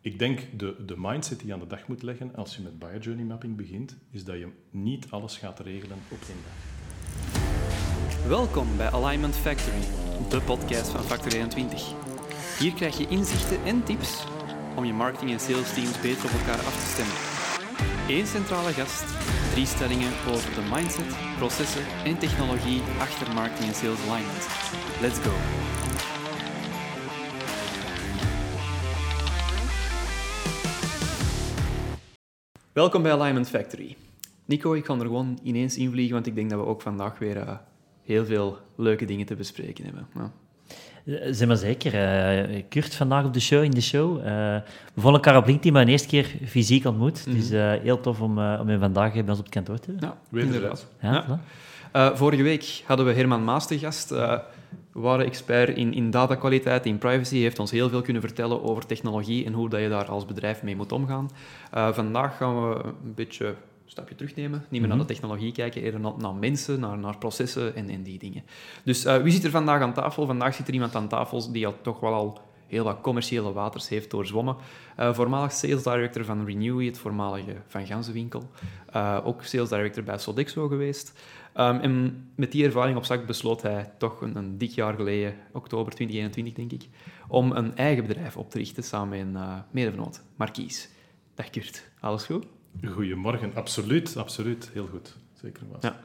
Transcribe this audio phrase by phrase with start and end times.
[0.00, 2.78] ik denk de, de mindset die je aan de dag moet leggen als je met
[2.78, 6.68] buyer journey mapping begint, is dat je niet alles gaat regelen op één dag.
[8.28, 9.80] Welkom bij Alignment Factory,
[10.28, 11.92] de podcast van Factor 21.
[12.58, 14.24] Hier krijg je inzichten en tips
[14.76, 17.16] om je marketing- en sales teams beter op elkaar af te stemmen.
[18.08, 19.04] Eén centrale gast,
[19.52, 24.46] drie stellingen over de mindset, processen en technologie achter marketing en sales alignment.
[25.00, 25.32] Let's go!
[32.80, 33.96] Welkom bij Alignment Factory.
[34.44, 37.36] Nico, ik ga er gewoon ineens invliegen, want ik denk dat we ook vandaag weer
[37.36, 37.50] uh,
[38.02, 40.06] heel veel leuke dingen te bespreken hebben.
[40.14, 40.32] Ja.
[41.04, 41.94] Eh, zeg maar zeker.
[42.52, 44.18] Uh, Kurt vandaag op de show, in de show.
[44.18, 44.24] Uh,
[44.94, 47.26] we vonden elkaar op LinkedIn maar de eerste keer fysiek ontmoet.
[47.26, 47.40] Mm -hmm.
[47.40, 50.14] Dus uh, heel tof om, om je vandaag bij ons op het kantoor te hebben.
[50.30, 50.86] Ja, inderdaad.
[51.00, 51.40] Ja,
[51.92, 52.16] ja.
[52.16, 54.10] vorige week hadden we Herman Maas te gast.
[54.92, 57.36] We waren expert in, in datakwaliteit, in privacy.
[57.36, 60.62] Heeft ons heel veel kunnen vertellen over technologie en hoe dat je daar als bedrijf
[60.62, 61.30] mee moet omgaan.
[61.70, 63.46] vandaag gaan we een beetje
[63.90, 64.58] een stapje terugnemen.
[64.58, 64.96] Niet meer mm -hmm.
[64.96, 68.42] naar de technologie kijken, eerder naar, naar mensen, naar, naar processen en, en die dingen.
[68.84, 70.26] Dus uh, wie zit er vandaag aan tafel?
[70.26, 73.88] Vandaag zit er iemand aan tafel die al toch wel al heel wat commerciële waters
[73.88, 74.56] heeft doorzwommen.
[74.98, 78.50] Uh, voormalig sales director van Renewy, het voormalige Van Ganzenwinkel.
[78.96, 81.12] Uh, ook sales director bij Sodexo geweest.
[81.56, 85.34] Um, en met die ervaring op zak besloot hij toch een, een, dik jaar geleden,
[85.52, 86.88] oktober 2021 denk ik,
[87.28, 90.88] om een eigen bedrijf op te richten samen met een uh, medevenoot, Marquise.
[91.34, 92.46] Dag Kurt, alles goed?
[92.84, 94.70] Goedemorgen, absoluut, absoluut.
[94.72, 95.16] Heel goed.
[95.42, 95.82] Zeker was.
[95.82, 96.00] Ja.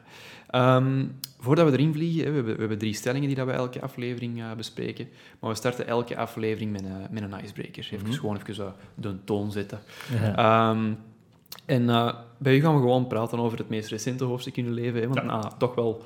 [0.78, 3.82] Um, voordat we erin vliegen, we hebben, we hebben drie stellingen die dat we elke
[3.82, 5.08] aflevering uh, bespreken.
[5.40, 7.84] Maar we starten elke aflevering met een, met een icebreaker.
[7.84, 8.14] Even mm -hmm.
[8.14, 9.80] gewoon even uh, de toon zetten.
[10.12, 10.70] Ja.
[10.70, 10.98] Um,
[11.66, 14.74] en uh, bij u gaan we gewoon praten over het meest recente hoofdstuk in uw
[14.74, 15.02] leven.
[15.02, 15.08] Hè?
[15.08, 15.26] Want ja.
[15.26, 16.04] nou, toch wel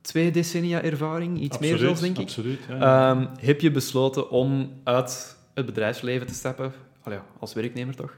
[0.00, 2.22] twee decennia ervaring, iets absoluut, meer zelfs, denk ik.
[2.22, 6.72] Absoluut, ja, um, heb je besloten om uit het bedrijfsleven te stappen,
[7.02, 8.16] Allee, als werknemer toch,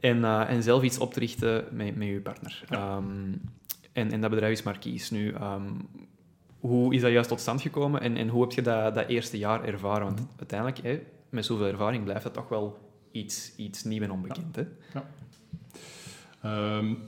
[0.00, 2.64] en, uh, en zelf iets op te richten met, met je partner.
[2.68, 2.96] Ja.
[2.96, 3.40] Um,
[3.92, 5.14] en, en dat bedrijf is Marquise.
[5.14, 5.88] Nu, um,
[6.60, 9.38] hoe is dat juist tot stand gekomen en, en hoe heb je dat, dat eerste
[9.38, 10.04] jaar ervaren?
[10.04, 12.78] Want uiteindelijk, hè, met zoveel ervaring, blijft dat toch wel
[13.10, 14.56] iets, iets nieuw en onbekend.
[14.56, 14.62] Ja.
[14.92, 15.00] Hè?
[16.44, 16.98] Um,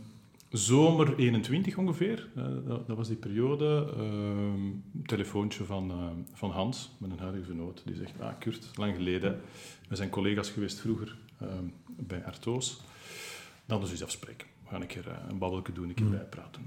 [0.50, 3.94] zomer 21 ongeveer, uh, dat, dat, was die periode.
[3.98, 9.40] Um, telefoontje van, uh, van Hans, mijn huidige vernoot, die zegt, ah Kurt, lang geleden,
[9.88, 12.80] we zijn collega's geweest vroeger um, bij Artoos.
[13.66, 14.46] Dan dus eens afspreken.
[14.62, 16.10] We gaan een keer uh, een babbelje doen, een keer mm.
[16.10, 16.62] bijpraten.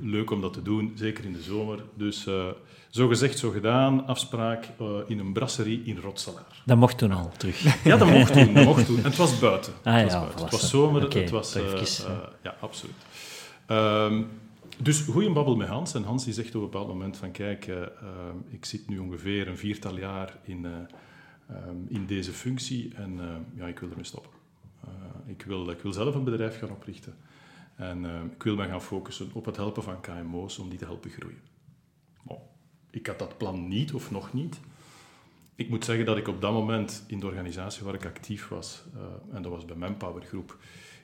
[0.00, 1.84] Leuk om dat te doen, zeker in de zomer.
[1.94, 2.46] Dus uh,
[2.90, 4.06] zo gezegd, zo gedaan.
[4.06, 6.62] Afspraak uh, in een brasserie in Rotselaar.
[6.64, 7.84] Dat mocht toen al terug.
[7.84, 8.54] Ja, dat mocht toen.
[8.54, 8.96] Dat mocht toen.
[8.96, 9.72] En het was buiten.
[9.82, 10.42] Ah, het was, ja, buiten.
[10.42, 11.04] Het was zomer.
[11.04, 11.64] Okay, het was, uh,
[12.42, 12.94] ja, absoluut.
[13.70, 14.28] Um,
[14.82, 15.94] dus goeie babbel met Hans.
[15.94, 17.70] En Hans die zegt op een bepaald moment van kijk,
[18.50, 23.20] ik zit nu ongeveer een viertal jaar in, um, in deze functie en
[23.56, 24.30] ja, ik wil ermee stoppen.
[25.26, 27.14] ik, wil, ik wil zelf een bedrijf gaan oprichten.
[27.78, 30.84] En uh, ik wil me gaan focussen op het helpen van KMO's om die te
[30.84, 31.40] helpen groeien.
[32.90, 34.60] Ik had dat plan niet of nog niet.
[35.54, 38.84] Ik moet zeggen dat ik op dat moment in de organisatie waar ik actief was,
[38.94, 40.56] uh, en dat was bij Manpower Groep,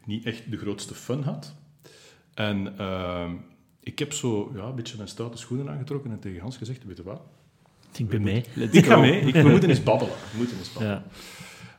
[0.05, 1.55] niet echt de grootste fun had.
[2.35, 3.31] En uh,
[3.81, 6.97] ik heb zo ja, een beetje mijn stoute schoenen aangetrokken en tegen Hans gezegd, weet
[6.97, 7.23] je wat?
[7.97, 8.45] Ik ben mee.
[8.71, 9.21] Ik ga mee.
[9.21, 10.15] Ik, we moeten eens babbelen.
[10.15, 11.05] We moeten eens babbelen.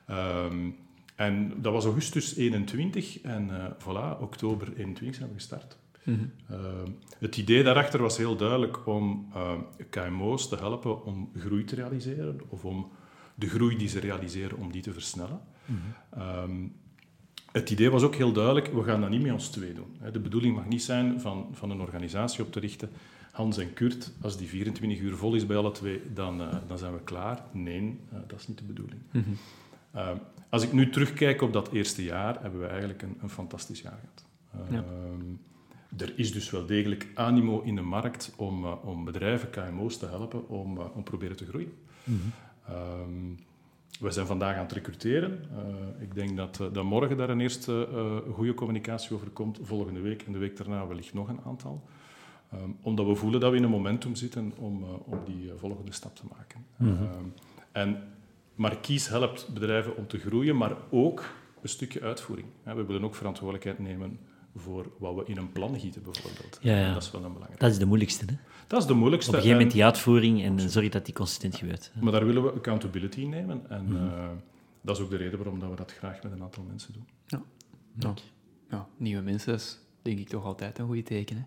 [0.08, 0.46] Ja.
[0.46, 0.76] Um,
[1.16, 5.78] en dat was augustus 21 en uh, voilà, oktober 21 zijn we gestart.
[6.04, 6.58] Mm -hmm.
[6.58, 6.90] uh,
[7.20, 9.52] het idee daarachter was heel duidelijk om uh,
[9.90, 12.92] KMO's te helpen om groei te realiseren of om
[13.36, 15.40] de groei die ze realiseren, om die te versnellen.
[15.66, 16.22] Mm -hmm.
[16.22, 16.74] um,
[17.52, 19.98] het idee was ook heel duidelijk, we gaan dat niet met ons twee doen.
[20.12, 22.90] De bedoeling mag niet zijn van, van een organisatie op te richten,
[23.32, 26.94] Hans en Kurt, als die 24 uur vol is bij alle twee, dan, dan zijn
[26.94, 27.44] we klaar.
[27.52, 29.02] Nee, dat is niet de bedoeling.
[29.12, 30.20] Mm -hmm.
[30.50, 34.00] Als ik nu terugkijk op dat eerste jaar, hebben we eigenlijk een, een fantastisch jaar
[34.00, 34.26] gehad.
[34.70, 34.84] Ja.
[35.98, 40.06] Er is dus wel degelijk animo in de markt om, uh, om bedrijven, KMO's te
[40.06, 41.74] helpen om, om proberen te groeien.
[42.04, 42.76] Mm -hmm.
[42.76, 43.40] um,
[44.00, 45.40] we zijn vandaag aan het recruteren.
[46.00, 47.88] ik denk dat, dat morgen daar een eerste
[48.34, 49.60] goede communicatie over komt.
[49.62, 51.84] Volgende week en de week daarna wellicht nog een aantal.
[52.54, 56.16] Um, omdat we voelen dat we in een momentum zitten om, om die volgende stap
[56.16, 56.66] te maken.
[56.78, 57.34] Mm -hmm.
[57.72, 58.04] en
[58.56, 61.24] Marquise helpt bedrijven om te groeien, maar ook
[61.62, 62.48] een stukje uitvoering.
[62.64, 64.20] We willen ook verantwoordelijkheid nemen
[64.56, 66.60] voor wat we in een plan gieten, bijvoorbeeld.
[66.62, 66.94] Ja, ja.
[66.94, 67.60] Dat is wel een belangrijk.
[67.60, 68.34] Dat is de moeilijkste, hè?
[68.68, 69.32] Dat is de moeilijkste.
[69.32, 71.92] Op een gegeven moment die uitvoering en zorg dat die consistent gebeurt.
[72.02, 73.70] Maar daar willen we accountability in nemen.
[73.70, 74.08] En mm -hmm.
[74.08, 74.30] uh,
[74.82, 77.08] dat is ook de reden waarom dat we dat graag met een aantal mensen doen.
[77.28, 77.42] Ja,
[78.00, 78.14] ja.
[78.70, 78.88] ja.
[78.98, 81.38] nieuwe mensen is denk ik toch altijd een goede teken.
[81.38, 81.44] Hè?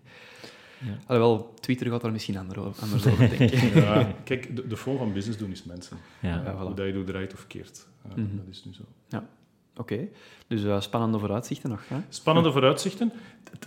[0.85, 0.97] Ja.
[1.05, 3.75] Alhoewel, Twitter gaat daar misschien anders over denken.
[3.81, 5.97] ja, kijk, de, de van business doen is mensen.
[6.19, 6.41] Ja.
[6.43, 7.87] ja Hoe dat je doet, draait of keert.
[8.07, 8.83] Uh, Dat is nu zo.
[9.07, 9.27] Ja.
[9.75, 10.07] Oké,
[10.47, 11.81] dus uh, spannende vooruitzichten nog.
[11.87, 11.97] Hè?
[12.09, 13.11] Spannende vooruitzichten,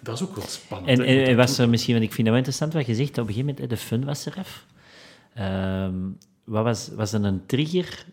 [0.03, 0.99] dat is ook wel spannend.
[0.99, 3.19] En, en, en was er misschien, want ik vind het wel interessant wat je zegt,
[3.19, 4.67] op een gegeven moment, de fun was er af.
[5.39, 8.05] Um, wat was, was er een trigger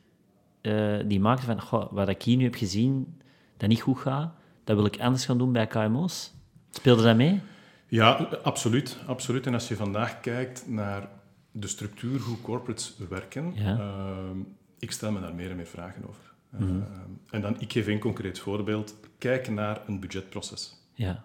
[0.62, 3.22] uh, die maakte van, goh, wat ik hier nu heb gezien,
[3.58, 6.34] dat niet goed gaat, dat wil ik anders gaan doen bij KMO's?
[6.70, 7.42] Speelde dat mee?
[7.90, 8.12] Ja,
[8.44, 9.46] absoluut, absoluut.
[9.46, 11.10] En als je vandaag kijkt naar
[11.52, 13.78] de structuur, hoe corporates werken, ja.
[13.78, 14.40] uh,
[14.80, 16.34] ik stel me daar meer en meer vragen over.
[16.50, 16.84] Mm uh,
[17.30, 18.96] en dan, ik geef een concreet voorbeeld.
[19.18, 20.74] Kijk naar een budgetproces.
[20.94, 21.24] Ja.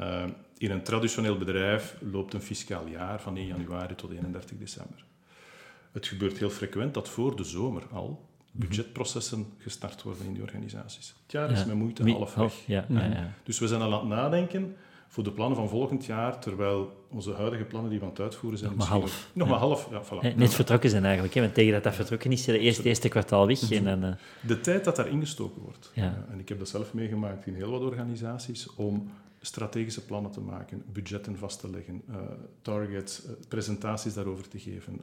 [0.00, 0.24] Uh,
[0.58, 5.04] in een traditioneel bedrijf loopt een fiscaal jaar van 1 januari tot 31 december.
[5.92, 11.14] Het gebeurt heel frequent dat voor de zomer al budgetprocessen gestart worden in die organisaties.
[11.22, 12.54] Het jaar is met moeite half weg.
[12.66, 14.76] Ja, ja, Dus we zijn al aan het nadenken
[15.10, 18.58] voor de plannen van volgend jaar, terwijl onze huidige plannen die we aan het uitvoeren
[18.58, 18.70] zijn...
[18.70, 19.30] Nog maar half.
[19.32, 20.36] Nog maar half, ja, voilà.
[20.36, 23.46] Net vertrokken zijn eigenlijk, hè, want tegen dat dat vertrokken is, de eerste, eerste kwartaal
[23.46, 23.70] weg.
[23.70, 24.12] En dan, uh...
[24.40, 25.90] De tijd dat daar ingestoken wordt.
[25.94, 26.26] Ja.
[26.30, 29.10] en ik heb dat zelf meegemaakt in heel wat organisaties, om
[29.40, 32.16] strategische plannen te maken, budgetten vast te leggen, uh,
[32.62, 35.00] targets, uh, presentaties daarover te geven.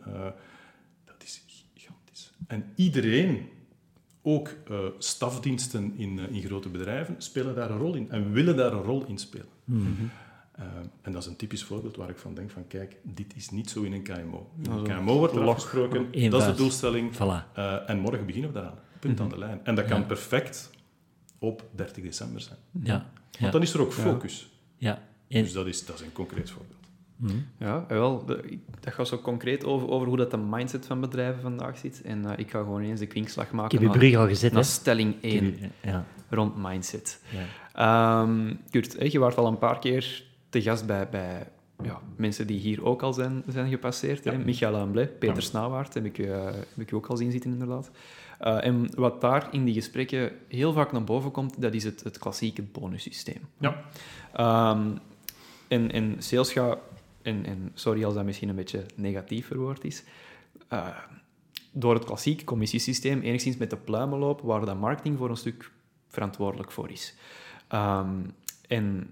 [1.06, 1.44] dat is
[1.74, 2.34] gigantisch.
[2.48, 3.50] En iedereen
[4.22, 8.58] ook uh, stafdiensten in, uh, in grote bedrijven spelen daar een rol in en willen
[8.58, 9.56] daar een rol in spelen.
[9.68, 10.10] Mm -hmm.
[10.60, 10.66] uh,
[11.02, 13.70] en dat is een typisch voorbeeld waar ik van denk van kijk, dit is niet
[13.70, 14.50] zo in een KMO.
[14.64, 17.54] In een KMO wordt er afgesproken, dat is de doelstelling voilà.
[17.86, 18.80] en morgen beginnen we daaraan.
[19.00, 19.34] Punt mm -hmm.
[19.34, 19.60] aan de lijn.
[19.64, 20.06] En dat kan ja.
[20.06, 20.70] perfect
[21.40, 22.58] op 30 december zijn.
[22.84, 23.10] Ja.
[23.40, 24.50] Want dan is er ook focus.
[24.78, 25.02] Ja.
[25.28, 25.44] En...
[25.44, 26.76] Dus dat is, dat is een concreet voorbeeld.
[27.18, 27.48] Mm.
[27.58, 28.26] Ja, wel,
[28.80, 32.02] dat gaat zo concreet over, over hoe dat de mindset van bedrijven vandaag zit.
[32.02, 33.78] En uh, ik ga gewoon eens de kwinkslag maken.
[33.78, 36.06] Ik heb je brug al gezet, naar stelling 1 ja.
[36.30, 37.22] rond mindset.
[37.30, 37.46] Ja.
[37.80, 41.48] Um, Kurt, je was al een paar keer te gast bij, bij
[41.84, 44.24] ja, mensen die hier ook al zijn, zijn gepasseerd.
[44.24, 44.38] Ja.
[44.38, 45.42] Michael Amble, Peter ja.
[45.42, 47.92] Snauwaard, heb ik, uh, heb ik ook al zien zitten, inderdaad.
[48.42, 52.04] Uh, en wat daar in die gesprekken heel vaak naar boven komt, dat is het,
[52.04, 53.42] het klassieke bonussysteem.
[53.58, 53.84] Ja.
[54.72, 55.00] Um,
[55.68, 56.78] en, en sales gaat
[57.22, 60.04] en, en sorry als dat misschien een beetje negatief verwoord is,
[60.74, 60.88] uh,
[61.72, 65.72] door het klassieke commissiesysteem enigszins met de pluimen lopen, waar dat marketing voor een stuk
[66.08, 67.16] verantwoordelijk voor is.
[67.74, 68.34] Um,
[68.68, 69.10] en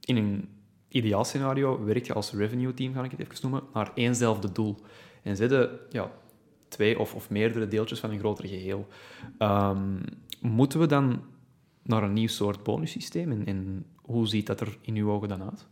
[0.00, 0.48] in een
[0.88, 4.76] ideaal scenario werk je als revenue team, ga ik het even noemen, naar éénzelfde doel.
[5.22, 6.10] En zetten ja,
[6.68, 8.88] twee of, of meerdere deeltjes van een groter geheel.
[9.38, 10.00] Um,
[10.40, 11.22] moeten we dan
[11.82, 13.30] naar een nieuw soort bonussysteem?
[13.30, 15.66] En, en, hoe ziet dat er in uw ogen dan uit?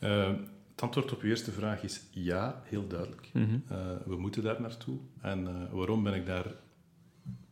[0.00, 0.38] Uh,
[0.70, 3.28] het antwoord op uw eerste vraag is ja, heel duidelijk.
[3.32, 3.58] Mhm.
[3.68, 4.98] Eh, we moeten daar naartoe.
[5.20, 6.44] En uh, waarom ben ik daar,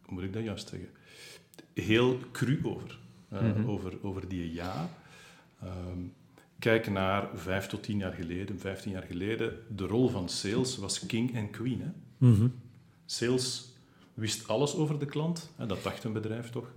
[0.02, 0.88] hoe moet ik dat juist zeggen,
[1.74, 2.98] heel cru over,
[3.32, 3.68] uh, mm -hmm.
[3.68, 4.90] over, over die ja.
[5.64, 6.12] Um,
[6.58, 9.52] kijk naar vijf tot tien jaar geleden, vijftien jaar geleden.
[9.76, 11.80] De rol van sales was king en queen.
[11.80, 11.90] Hè?
[12.18, 12.54] Mm -hmm.
[13.06, 13.74] Sales
[14.14, 16.72] wist alles over de klant, hè, dat dacht een bedrijf toch.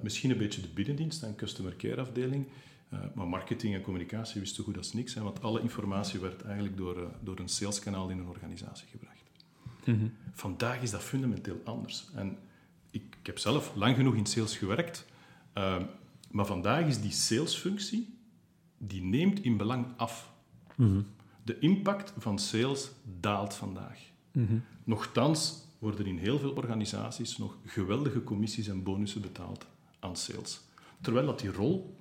[0.00, 2.46] misschien een beetje de binnendienst en customer care afdeling.
[2.92, 6.42] Uh, maar marketing en communicatie wist zo goed als niks, hè, want alle informatie werd
[6.42, 9.22] eigenlijk door, uh, door een saleskanaal in een organisatie gebracht.
[9.84, 10.12] Mm -hmm.
[10.32, 12.08] Vandaag is dat fundamenteel anders.
[12.14, 12.38] En
[12.90, 15.06] ik, ik, heb zelf lang genoeg in sales gewerkt,
[15.54, 15.76] uh,
[16.30, 18.18] maar vandaag is die salesfunctie,
[18.78, 20.32] die neemt in belang af.
[20.76, 21.06] Mm -hmm.
[21.42, 22.90] De impact van sales
[23.20, 23.98] daalt vandaag.
[24.32, 24.62] Mm -hmm.
[24.84, 29.66] Nochtans worden in heel veel organisaties nog geweldige commissies en bonussen betaald
[29.98, 30.60] aan sales.
[31.00, 31.96] Terwijl dat die rol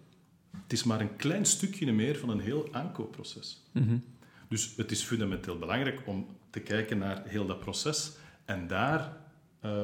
[0.52, 3.64] het is maar een klein stukje meer van een heel aankoopproces.
[3.72, 4.04] Mm
[4.48, 8.12] Dus het is fundamenteel belangrijk om te kijken naar heel dat proces
[8.46, 9.18] en daar
[9.66, 9.84] uh,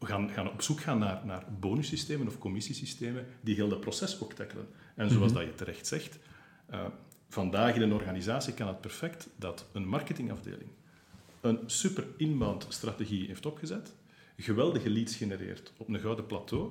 [0.00, 4.32] gaan, gaan op zoek gaan naar, naar bonussystemen of commissiesystemen die heel dat proces ook
[4.32, 4.68] tackelen.
[4.94, 6.18] En zoals mm dat je terecht zegt,
[6.70, 6.84] uh,
[7.28, 10.70] vandaag in een organisatie kan het perfect dat een marketingafdeling
[11.40, 13.94] een super inbound strategie heeft opgezet,
[14.36, 16.70] geweldige leads genereert op een gouden plateau,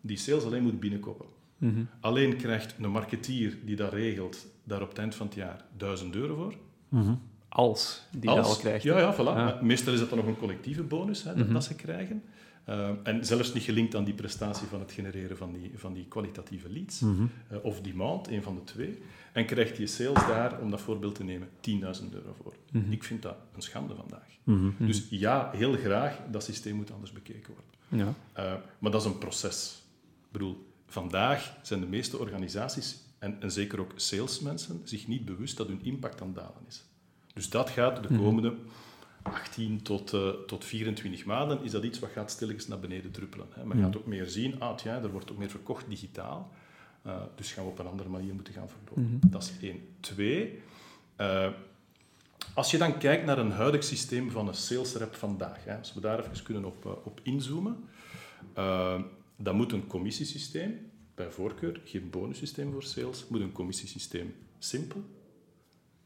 [0.00, 1.26] die sales alleen moet binnenkoppen.
[1.58, 1.84] Mhm.
[2.00, 6.14] Alleen krijgt een marketeer die dat regelt, daar op het eind van het jaar 1000
[6.14, 6.54] euro voor.
[6.88, 7.14] Mhm.
[7.48, 8.84] Als die Als, dat al krijgt.
[8.84, 9.62] Ja, ja, voilà.
[9.62, 11.52] Meestal is dat dan nog een collectieve bonus hè, dat, mhm.
[11.52, 12.22] dat, ze krijgen.
[12.68, 16.06] Uh, en zelfs niet gelinkt aan die prestatie van het genereren van die, van die
[16.08, 17.02] kwalitatieve leads.
[17.02, 17.16] Uh,
[17.62, 18.98] of die maand, een van de twee.
[19.32, 21.54] En krijgt je sales daar, om dat voorbeeld te nemen, 10.000
[22.12, 22.54] euro voor.
[22.88, 24.28] Ik vind dat een schande vandaag.
[24.78, 27.72] Dus ja, heel graag, dat systeem moet anders bekeken worden.
[27.88, 28.14] Ja.
[28.44, 29.82] Uh, maar dat is een proces.
[30.26, 35.56] Ik bedoel, Vandaag zijn de meeste organisaties, en, en zeker ook salesmensen, zich niet bewust
[35.56, 36.84] dat hun impact aan het dalen is.
[37.32, 38.22] Dus dat gaat de mhm.
[38.22, 38.54] komende
[39.24, 43.46] 18 tot, uh, tot 24 maanden, is dat iets wat gaat stilletjes naar beneden druppelen.
[43.50, 43.64] Hè.
[43.64, 46.52] Men gaat ook meer zien, ah ja, er wordt ook meer verkocht digitaal.
[47.34, 49.02] dus gaan we op een andere manier moeten gaan verlopen.
[49.02, 49.30] Mhm.
[49.30, 49.80] Dat is één.
[50.00, 50.62] Twee,
[52.54, 55.94] als je dan kijkt naar een huidig systeem van een sales rep vandaag, hè, als
[55.94, 57.88] we daar even kunnen op, op inzoomen,
[59.36, 65.04] dan moet een commissiesysteem, bij voorkeur geen bonussysteem voor sales, moet een commissiesysteem simpel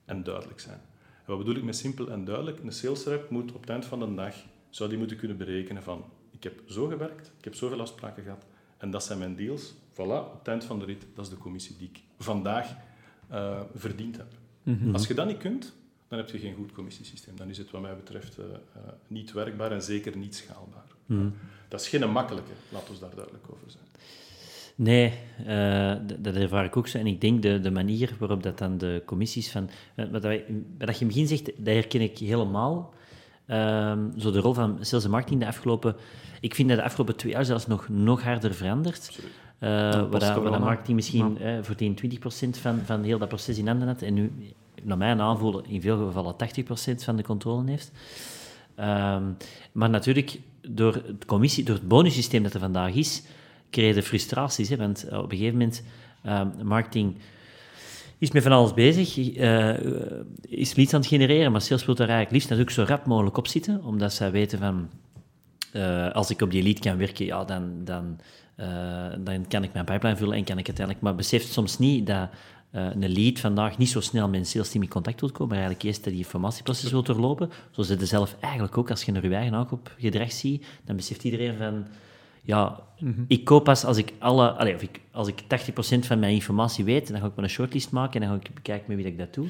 [0.04, 0.80] en duidelijk zijn.
[1.28, 2.60] Wat bedoel ik met simpel en duidelijk?
[2.60, 4.34] Een sales rep moet op het eind van de dag,
[4.70, 8.44] zou die moeten kunnen berekenen van ik heb zo gewerkt, ik heb zoveel afspraken gehad
[8.78, 9.74] en dat zijn mijn deals.
[9.92, 12.76] Voilà, op het eind van de rit, dat is de commissie die ik vandaag
[13.32, 14.32] uh, verdiend heb.
[14.62, 14.92] Mhm.
[14.92, 15.74] Als je dat niet kunt,
[16.08, 17.36] dan heb je geen goed commissiesysteem.
[17.36, 18.52] Dan is het wat mij betreft uh, uh,
[19.06, 20.86] niet werkbaar en zeker niet schaalbaar.
[21.06, 21.28] Mhm.
[21.68, 23.84] Dat is geen makkelijke, laten we daar duidelijk over zijn.
[24.80, 25.12] Nee,
[25.46, 26.98] uh, dat ervaar ik ook zo.
[26.98, 29.70] En ik denk de, de manier waarop dat dan de commissies van...
[29.94, 32.94] Wat, dat, wat je in het begin zegt, dat herken ik helemaal.
[33.46, 35.96] Uh, zo de rol van sales en marketing de afgelopen...
[36.40, 39.18] Ik vind dat de afgelopen twee jaar zelfs nog, nog harder veranderd.
[39.18, 39.20] Uh,
[39.60, 43.58] waar, dat, waar dat marketing misschien uh, voor 10, 20% van, van heel dat proces
[43.58, 44.02] in handen had.
[44.02, 44.32] En nu,
[44.82, 47.92] naar mijn aanvoelen, in veel gevallen 80% van de controle heeft.
[48.78, 49.18] Uh,
[49.72, 53.22] maar natuurlijk, door het, commissie, door het bonussysteem dat er vandaag is,
[53.70, 54.68] creëer je frustraties.
[54.68, 55.82] Hè, want op een gegeven moment,
[56.26, 57.16] uh, marketing
[58.18, 59.74] is met van alles bezig, uh,
[60.40, 63.36] is leads aan het genereren, maar sales wil daar eigenlijk liefst natuurlijk zo rap mogelijk
[63.36, 64.90] op zitten, omdat zij weten van,
[66.12, 68.18] als ik op die lead kan werken, ja, dan, dan,
[69.24, 71.04] dan kan ik mijn pipeline vullen en kan ik uiteindelijk...
[71.04, 72.28] Maar beseft soms niet dat
[72.70, 75.56] een lead vandaag niet zo snel met een sales team in contact wil komen, maar
[75.56, 77.50] eigenlijk eerst dat die informatieproces wil doorlopen.
[77.70, 80.96] Zo zit het zelf eigenlijk ook, als je naar je eigen op gedrag ziet, dan
[80.96, 81.86] beseft iedereen van
[82.48, 83.24] ja, mhm.
[83.26, 85.44] ik koop pas als ik alle, allez, of ik, als ik 80%
[85.98, 88.54] van mijn informatie weet, dan ga ik maar een shortlist maken en dan ga ik
[88.54, 89.48] bekijken met wie ik dat doe.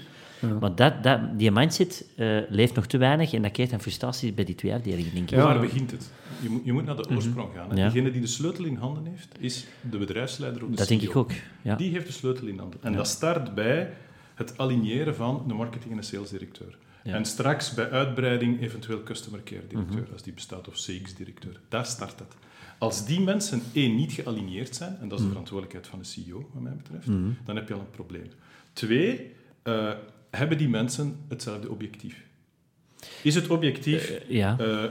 [0.60, 4.32] Maar dat, dat, die mindset uh, leeft nog te weinig en dat creëert een frustratie
[4.32, 5.36] bij die twee afdelingen, denk ik.
[5.36, 6.10] Ja, waar begint het?
[6.40, 7.14] Je moet, je moet naar de mhm.
[7.14, 7.68] oorsprong gaan.
[7.68, 7.74] Hè?
[7.74, 10.98] Degene die de sleutel in handen heeft, is de bedrijfsleider of de Dat CEO.
[10.98, 11.30] denk ik ook,
[11.62, 11.76] ja.
[11.76, 12.78] Die heeft de sleutel in handen.
[12.82, 13.90] En dat start bij
[14.34, 16.78] het aligneren van de marketing- en de salesdirecteur.
[17.02, 20.12] En straks bij uitbreiding eventueel customer care directeur, mhm.
[20.12, 21.60] als die bestaat, of CX-directeur.
[21.68, 22.36] Daar start het.
[22.78, 26.50] Als die mensen één niet gealigneerd zijn, en dat is de verantwoordelijkheid van de CEO,
[26.52, 27.36] wat mij betreft, mm.
[27.44, 28.30] dan heb je al een probleem.
[28.72, 29.32] Twee,
[29.64, 29.92] uh,
[30.30, 32.24] hebben die mensen hetzelfde objectief?
[33.22, 34.56] Is het objectief uh, ja.
[34.60, 34.84] uh,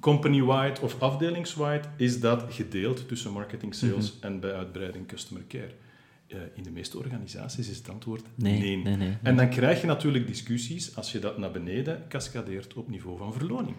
[0.00, 1.82] company-wide of afdelingswide?
[1.96, 4.30] Is dat gedeeld tussen marketing, sales -hmm.
[4.30, 5.70] en bij uitbreiding customer care?
[6.54, 8.58] in de meeste organisaties is het antwoord nee.
[8.58, 8.76] Nee.
[8.76, 9.16] nee, nee.
[9.22, 13.32] En dan krijg je natuurlijk discussies als je dat naar beneden cascadeert op niveau van
[13.32, 13.76] verloning.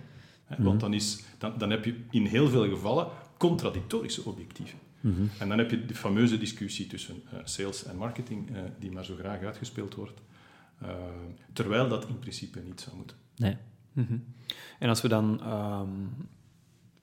[0.47, 0.77] Want mhm.
[0.77, 4.79] dan, is, dan, dan heb je in heel veel gevallen contradictorische objectieven.
[5.01, 5.25] Mhm.
[5.39, 9.05] En dan heb je de fameuze discussie tussen uh, sales en marketing, uh, die maar
[9.05, 10.21] zo graag uitgespeeld wordt,
[10.83, 10.89] uh,
[11.53, 13.17] terwijl dat in principe niet zou moeten.
[13.35, 13.57] Nee.
[13.93, 14.23] Mm -hmm.
[14.79, 16.09] En als we dan um,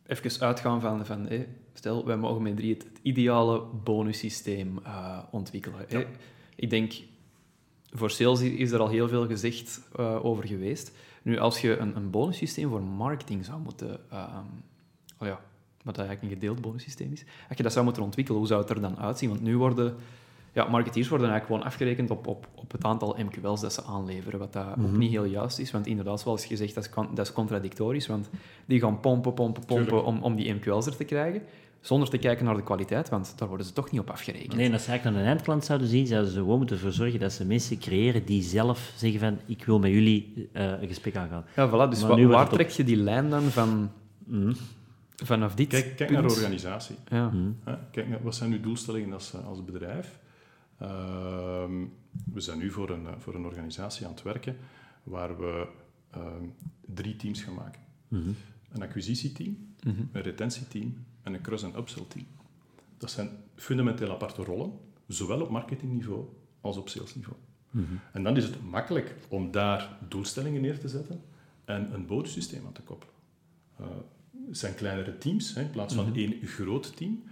[0.06, 4.78] even uitgaan van, van hey, stel, wij mogen met drie het, het ideale bonussysteem
[5.30, 5.84] ontwikkelen.
[5.88, 5.96] Ja.
[5.96, 6.06] Hey,
[6.54, 6.92] ik denk,
[7.90, 9.88] voor sales is er al heel veel gezegd
[10.22, 10.92] over geweest.
[11.22, 13.90] Nu, als je een, een bonussysteem voor marketing zou moeten...
[13.90, 14.64] Um,
[15.18, 15.40] oh ja,
[15.84, 17.24] wat eigenlijk een gedeeld bonussysteem is.
[17.48, 19.28] Als je dat zou moeten ontwikkelen, hoe zou het er dan uitzien?
[19.28, 19.96] Want nu worden
[20.54, 24.38] ja, marketeers worden eigenlijk gewoon afgerekend op, op, op het aantal MQL's dat ze aanleveren,
[24.38, 24.98] wat dat ook mhm.
[24.98, 28.30] niet heel juist is, want inderdaad, zoals gezegd, dat is, dat is contradictorisch, want
[28.66, 31.42] die gaan pompen, pompen, pompen om, om die MQL's er te krijgen,
[31.80, 34.54] zonder te kijken naar de kwaliteit, want daar worden ze toch niet op afgerekend.
[34.54, 36.92] Nee, en als ze eigenlijk naar een eindklant zouden zien, zouden ze gewoon moeten ervoor
[36.92, 40.88] zorgen dat ze mensen creëren die zelf zeggen van, ik wil met jullie uh, een
[40.88, 41.44] gesprek aangaan.
[41.56, 43.90] Ja, voilà, dus waar, waar trek je die lijn dan van...
[44.24, 44.52] Mhm
[45.26, 46.96] vanaf dit Kijk, kijk naar organisatie.
[47.08, 47.30] Ja.
[47.30, 47.58] Hmm.
[47.90, 50.18] Kijk naar, wat zijn uw doelstellingen als, als bedrijf?
[50.82, 50.88] Uh,
[52.32, 54.56] we zijn nu voor een, voor een organisatie aan het werken
[55.02, 55.66] waar we
[56.16, 56.26] uh,
[56.80, 57.80] drie teams gaan maken.
[58.08, 58.34] Hmm.
[58.72, 60.08] Een acquisitieteam, hmm.
[60.12, 62.26] een retentieteam en een cross- en upsell team.
[62.98, 64.72] Dat zijn fundamenteel aparte rollen,
[65.06, 66.28] zowel op marketingniveau
[66.60, 67.36] als op salesniveau.
[68.12, 71.22] En dan is het makkelijk om daar doelstellingen neer te zetten
[71.64, 73.14] en een bonussysteem aan te koppelen.
[73.80, 74.13] Uh, het
[74.50, 76.18] zijn kleinere teams, hè, in plaats van mhm.
[76.18, 77.22] één groot team.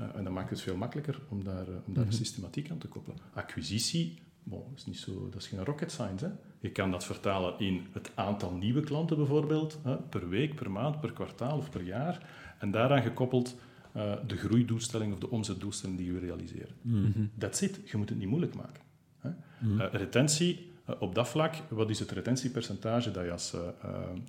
[0.00, 2.78] Uh, en dat maakt het veel makkelijker om daar, uh, om daar mm systematiek aan
[2.78, 3.18] te koppelen.
[3.34, 6.24] Acquisitie, bon, is niet zo, dat is geen rocket science.
[6.24, 6.30] Hè.
[6.60, 11.00] Je kan dat vertalen in het aantal nieuwe klanten bijvoorbeeld, hè, per week, per maand,
[11.00, 12.28] per kwartaal of per jaar.
[12.58, 13.56] En daaraan gekoppeld
[13.96, 16.74] uh, de groeidoelstelling of de omzetdoelstelling die je realiseren.
[16.82, 17.80] Mm That's it.
[17.84, 18.82] Je moet het niet moeilijk maken.
[19.18, 19.30] Hè.
[19.58, 19.80] Mhm.
[19.80, 23.60] retentie, eh, op dat vlak, wat is het retentiepercentage dat je als, uh,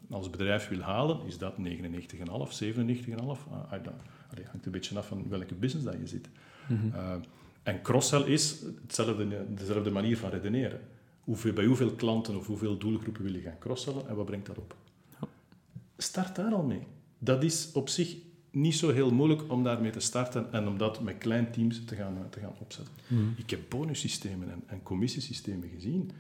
[0.09, 1.25] als bedrijf wil halen?
[1.25, 1.63] Is dat 99,5,
[2.63, 3.13] 97,5?
[3.15, 3.93] Uh, dat
[4.51, 6.29] hangt een beetje af van welke business dat je zit.
[6.67, 7.21] Mm -hmm.
[7.63, 10.79] en cross-sell is hetzelfde, dezelfde manier van redeneren.
[11.19, 14.57] Hoeveel, bij hoeveel klanten of hoeveel doelgroepen wil je gaan cross-sellen en wat brengt dat
[14.57, 14.75] op?
[15.97, 16.83] Start daar al mee.
[17.19, 18.15] Dat is op zich
[18.51, 21.95] niet zo heel moeilijk om daarmee te starten en om dat met klein teams te
[21.95, 22.93] gaan, te gaan opzetten.
[23.07, 23.33] Hmm.
[23.37, 26.11] Ik heb bonussystemen en, en commissiesystemen gezien.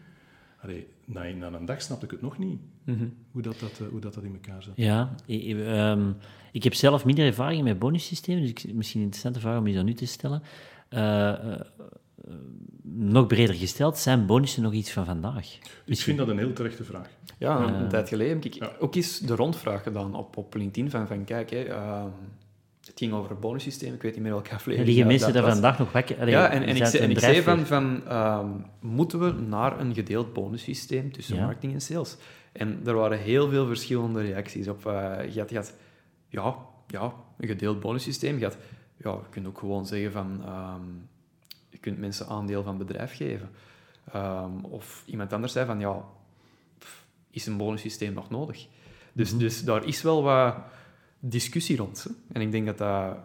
[0.61, 3.05] Allee, na, na een dag snap ik het nog niet, Mhm.
[3.31, 4.73] hoe, dat, dat, eh, hoe dat, dat in elkaar zit.
[4.75, 6.11] Ja, ik, ehm,
[6.51, 9.75] ik heb zelf minder ervaring met bonussystemen, dus ik, misschien een interessante vraag om je
[9.75, 10.41] dat nu te stellen.
[10.89, 11.59] Eh, eh,
[12.83, 15.57] nog breder gesteld, zijn bonussen nog iets van vandaag?
[15.85, 17.09] Ik vind dat een heel terechte vraag.
[17.37, 18.71] Ja, een, tijd geleden heb ik ja.
[18.79, 22.09] ook eens de rondvraag gedaan op, op LinkedIn van, van kijk, hè, ehm,
[22.85, 24.87] het ging over het bonussysteem, ik weet niet meer welke Er aflevering.
[24.87, 26.19] liggen dat- mensen daar vandaag nog wakker?
[26.19, 28.47] Allee, Ja, en, en, ik, zei, en ik van, van ehm,
[28.79, 31.43] moeten we naar een gedeeld bonussysteem tussen Ja.
[31.45, 32.17] marketing en sales?
[32.51, 34.85] En er waren heel veel verschillende reacties op.
[34.85, 35.73] eh, je, had, je had,
[36.29, 36.55] ja,
[36.87, 38.37] ja, een gedeeld bonussysteem.
[38.37, 38.57] Je, had,
[38.97, 40.81] ja, je kunt ook gewoon zeggen van, ehm,
[41.69, 43.49] je kunt mensen aandeel van het bedrijf geven.
[44.13, 46.03] Ehm, of iemand anders zei van, ja,
[46.77, 48.67] pff, is een bonussysteem nog nodig?
[49.13, 49.39] Dus, Mhm.
[49.39, 50.55] dus daar is wel wat
[51.23, 52.03] discussie rond.
[52.03, 52.09] Hè?
[52.33, 53.17] En ik denk dat dat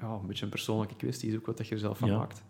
[0.00, 2.16] ja, een beetje een persoonlijke kwestie is, ook wat dat je er zelf van Ja.
[2.18, 2.42] maakt.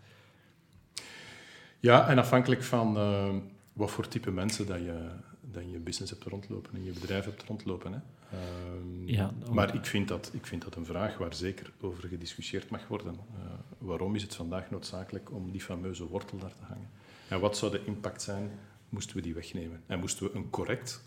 [1.79, 3.35] Ja, en afhankelijk van eh,
[3.73, 5.09] wat voor type mensen dat je,
[5.41, 7.91] dat je business hebt rondlopen en je bedrijf hebt rondlopen.
[7.93, 7.99] Hè.
[8.37, 12.69] Ehm, Ja, maar ik vind, dat, ik vind dat een vraag waar zeker over gediscussieerd
[12.69, 13.13] mag worden.
[13.13, 13.41] Eh,
[13.77, 16.89] waarom is het vandaag noodzakelijk om die fameuze wortel daar te hangen?
[17.27, 18.51] En wat zou de impact zijn,
[18.89, 19.81] moesten we die wegnemen?
[19.87, 21.03] En moesten we een correct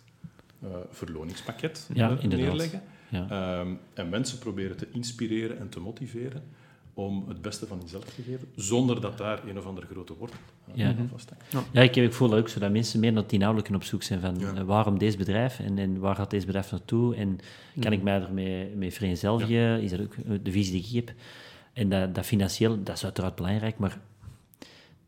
[0.63, 2.31] eh, verloningspakket Ja, inderdaad.
[2.39, 2.83] neerleggen?
[3.13, 3.27] Ja.
[3.31, 6.43] Ehm, en mensen proberen te inspireren en te motiveren
[6.95, 10.39] om het beste van jezelf te geven, zonder dat daar een of andere grote wortel
[10.69, 10.87] eh, Ja.
[10.89, 11.45] aan vasthangt.
[11.73, 14.03] Ja, ik, ik voel dat ook zo, dat mensen meer naar het inhoudelijke op zoek
[14.03, 14.53] zijn van Ja.
[14.55, 17.39] eh, waarom deze bedrijf en, en waar gaat deze bedrijf naartoe en
[17.81, 19.83] kan ik mij ermee mee vereenzelvigen?
[19.83, 21.17] Is dat ook eh, de visie die ik heb?
[21.73, 23.99] En dat, dat financieel, dat is uiteraard belangrijk, maar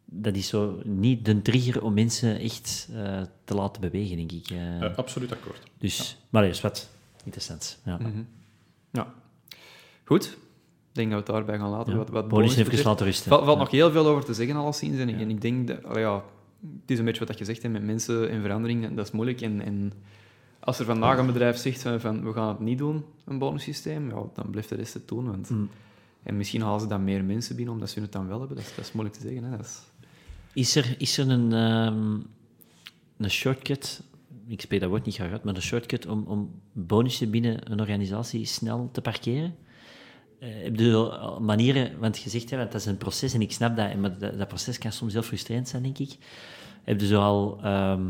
[0.05, 4.51] dat is zo niet de trigger om mensen echt eh, te laten bewegen, denk ik.
[4.97, 5.61] absoluut akkoord.
[5.79, 6.91] dus, maar is wat
[7.25, 7.81] interessant.
[7.85, 7.97] Ja.
[7.99, 8.23] Mhm.
[8.91, 9.15] Ja.
[10.05, 10.25] Goed.
[10.25, 11.93] Ik denk dat we het daarbij gaan laten.
[11.93, 11.99] Ja.
[11.99, 12.85] Wat, wat Bonus bonus even betreft.
[12.85, 13.25] laten rusten.
[13.25, 13.63] Er valt, valt Ja.
[13.65, 14.99] nog heel veel over te zeggen, alleszins.
[14.99, 16.15] En, en ik denk, dat, ja,
[16.81, 19.13] het is een beetje wat dat je zegt, hè, met mensen en verandering, dat is
[19.13, 19.41] moeilijk.
[19.41, 19.93] En, en
[20.61, 24.09] als er vandaag een bedrijf zegt van, van, we gaan het niet doen, een bonussysteem,
[24.11, 25.27] ja, dan blijft de rest het doen.
[25.27, 25.69] Want, Mm.
[26.23, 28.57] En misschien halen ze dan meer mensen binnen omdat ze het dan wel hebben.
[28.57, 29.45] Dat is, dat is moeilijk te zeggen.
[29.45, 29.57] Hè.
[29.57, 29.81] Dat is,
[30.53, 32.19] Is er, is er een, ehm,
[33.17, 34.03] een shortcut,
[34.47, 38.45] ik spreek dat woord niet graag maar een shortcut om, om bonussen binnen een organisatie
[38.45, 39.55] snel te parkeren?
[40.39, 43.77] Heb je al manieren, want je zegt, hè, dat is een proces en ik snap
[43.77, 46.17] dat, maar dat, proces kan soms heel frustrerend zijn, denk ik.
[46.85, 48.07] Heb je zo al ehm,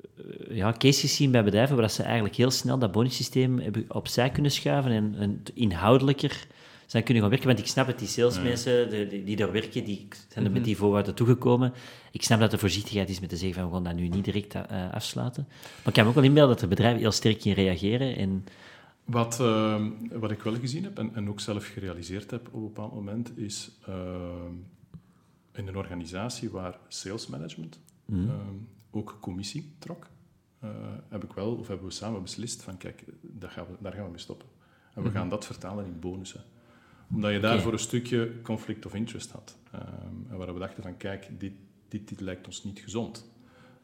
[0.00, 4.30] eh, ja, cases gezien bij bedrijven waar ze eigenlijk heel snel dat bonussysteem hebben opzij
[4.30, 6.46] kunnen schuiven en, en inhoudelijker
[6.94, 7.48] zijn kunnen gaan werken.
[7.48, 10.64] Want ik snap het, die salesmensen de- die, die daar werken, die zijn er met
[10.64, 11.72] die voorwaarden toegekomen.
[12.12, 14.24] Ik snap dat er voorzichtigheid is met te zeggen van we gaan dat nu niet
[14.24, 15.44] direct eh, afsluiten.
[15.48, 18.16] Maar ik kan me ook wel inbeelden dat er bedrijven heel sterk in reageren.
[18.16, 18.44] En,
[19.04, 22.62] Wat, eh, wat ik wel gezien heb en, en ook zelf gerealiseerd heb op een
[22.62, 23.94] bepaald moment, is eh,
[25.52, 28.30] in een organisatie waar sales management Mhm.
[28.90, 30.06] ook commissie trok,
[31.08, 34.04] heb ik wel, of hebben we samen beslist van kijk, dat gaan we, daar gaan
[34.04, 34.48] we mee stoppen.
[34.94, 36.42] En we gaan dat vertalen in bonussen.
[37.12, 37.62] Omdat je daar Oké.
[37.62, 39.56] voor een stukje conflict of interest had.
[39.72, 39.82] Ehm,
[40.30, 41.52] en waar we dachten van kijk, dit,
[41.88, 43.30] dit, dit lijkt ons niet gezond.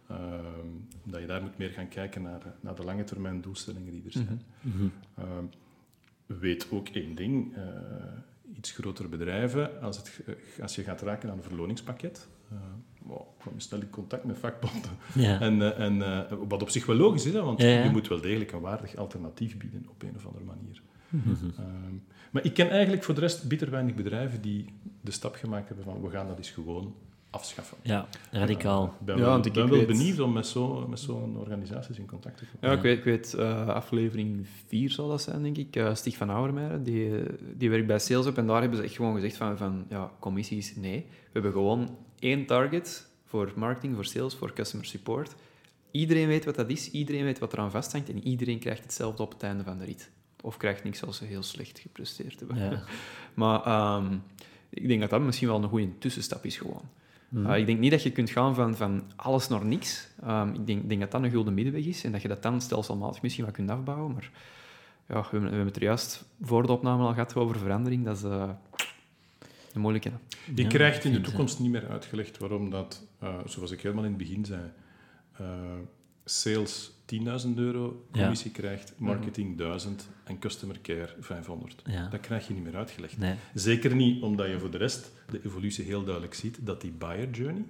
[0.09, 0.67] Ehm,
[1.05, 4.13] omdat je daar moet meer gaan kijken naar, naar de lange termijn doelstellingen die er
[4.13, 4.43] zijn.
[4.61, 4.87] Mhm.
[5.19, 5.45] Ehm,
[6.27, 7.55] weet ook één ding.
[7.57, 7.63] eh,
[8.57, 10.21] iets grotere bedrijven, als, het,
[10.63, 12.29] als je gaat raken aan een verloningspakket,
[13.03, 14.91] wow, kom je snel in contact met vakbonden.
[15.15, 15.41] ja.
[15.41, 17.85] En, eh, en, eh, wat op zich wel logisch is, hè, want Ja, ja.
[17.85, 20.83] je moet wel degelijk een waardig alternatief bieden op een of andere manier.
[21.11, 21.31] Mhm.
[21.59, 21.95] Ehm,
[22.31, 24.65] maar ik ken eigenlijk voor de rest bitter weinig bedrijven die
[25.01, 26.95] de stap gemaakt hebben van we gaan dat eens gewoon
[27.31, 27.77] afschaffen.
[27.83, 28.85] ja, radicaal.
[29.01, 31.01] Ik ben Ja, wel, want ik- ben ik wel weet- benieuwd om met zo'n met
[31.01, 32.69] zo'n organisaties in contact te komen.
[32.71, 35.77] Ja, ik weet, ik weet eh, aflevering 4 zal dat zijn, denk ik.
[35.77, 38.85] Eh Stig van Ouwermeijer, die, eh, die werkt bij Sales Up en daar hebben ze
[38.85, 41.07] echt gewoon gezegd van, van ja, commissies, nee.
[41.09, 45.35] We hebben gewoon één target voor marketing, voor sales, voor customer support.
[45.91, 49.33] Iedereen weet wat dat is, iedereen weet wat eraan vasthangt en iedereen krijgt hetzelfde op
[49.33, 50.11] het einde van de rit.
[50.43, 52.59] Of krijgt niks als ze heel slecht gepresteerd hebben.
[52.71, 52.83] Ja.
[53.35, 54.17] Maar ehm,
[54.69, 56.89] ik denk dat dat misschien wel een goede tussenstap is gewoon.
[57.29, 57.51] Mhm.
[57.51, 60.09] Uh, ik denk niet dat je kunt gaan van, van alles naar niks.
[60.27, 62.61] Um, ik denk, denk dat dat een gulden middenweg is en dat je dat dan
[62.61, 64.13] stelselmatig misschien wat kunt afbouwen.
[64.13, 64.31] Maar
[65.09, 68.05] ja, we, hebben, we hebben het er juist voor de opname al gehad over verandering.
[68.05, 68.51] Dat is uh,
[69.73, 70.11] een moeilijke.
[70.55, 73.81] Je Ja, krijgt in de eh, toekomst niet meer uitgelegd waarom dat, eh, zoals ik
[73.81, 74.73] helemaal in het begin zei,
[75.33, 75.47] eh,
[76.25, 81.83] sales 10.000 euro commissie krijgt, marketing 1000 en customer care 500.
[81.85, 82.09] Ja.
[82.09, 83.19] Dat krijg je niet meer uitgelegd.
[83.19, 83.35] Nee.
[83.55, 87.31] Zeker niet omdat je voor de rest de evolutie heel duidelijk ziet dat die buyer
[87.31, 87.65] journey,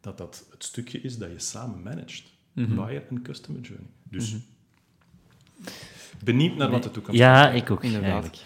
[0.00, 2.32] dat dat het stukje is dat je samen managt.
[2.52, 2.74] Mhm.
[2.74, 3.88] Buyer en customer journey.
[4.02, 4.36] Dus
[6.24, 8.42] benieuwd naar wat de toekomst Ja, ik ook, inderdaad.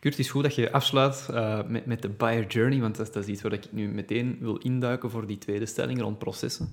[0.00, 3.12] Kurt, het is goed dat je afsluit uh, met, met de buyer journey, want dat,
[3.12, 6.68] dat, is iets waar ik nu meteen wil induiken voor die tweede stelling rond processen.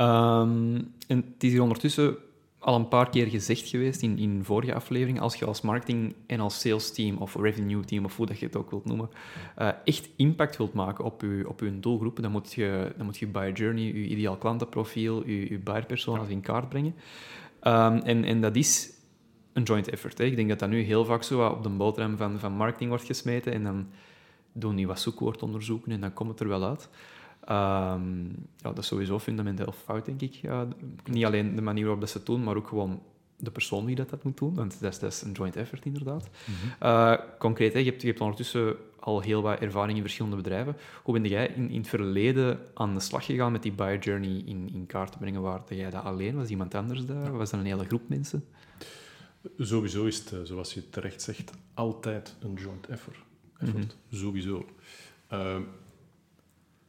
[0.00, 2.16] Um, en het is hier ondertussen
[2.58, 6.40] al een paar keer gezegd geweest in, in vorige afleveringen, als je als marketing en
[6.40, 9.10] als sales team of revenue team, of hoe dat je het ook wilt noemen,
[9.58, 13.18] uh, echt impact wilt maken op je, op je doelgroep, dan moet je, dan moet
[13.18, 16.94] je buyer journey, je ideaal klantenprofiel, je, je buyer personas in kaart brengen.
[17.62, 18.90] Um, en, en dat is
[19.52, 20.18] een joint effort.
[20.18, 20.24] Hè.
[20.24, 23.04] Ik denk dat dat nu heel vaak zo op de boterham van, van marketing wordt
[23.04, 23.88] gesmeten en dan
[24.52, 26.88] doen die wat zoekwoordonderzoeken en dan komt het er wel uit.
[27.50, 30.32] Um, ja, dat is sowieso fundamenteel fout, denk ik.
[30.32, 30.68] Ja,
[31.04, 33.02] niet alleen de manier waarop dat ze het doen, maar ook gewoon
[33.36, 34.54] de persoon die dat, dat moet doen.
[34.54, 36.28] Want dat is, dat is een joint effort, inderdaad.
[36.46, 36.88] Mm -hmm.
[36.88, 40.76] uh, concreet, hè, je, hebt, je hebt ondertussen al heel wat ervaring in verschillende bedrijven.
[41.02, 44.42] Hoe ben jij in, in het verleden aan de slag gegaan met die buyer journey
[44.44, 45.42] in, in kaart te brengen?
[45.42, 46.36] Waar jij dat alleen?
[46.36, 47.36] Was iemand anders daar?
[47.36, 48.44] Was dat een hele groep mensen?
[49.58, 53.18] Sowieso is het, zoals je terecht zegt, altijd een joint effort.
[53.58, 53.76] effort.
[53.76, 54.18] Mm -hmm.
[54.18, 54.66] Sowieso.
[55.32, 55.56] Uh,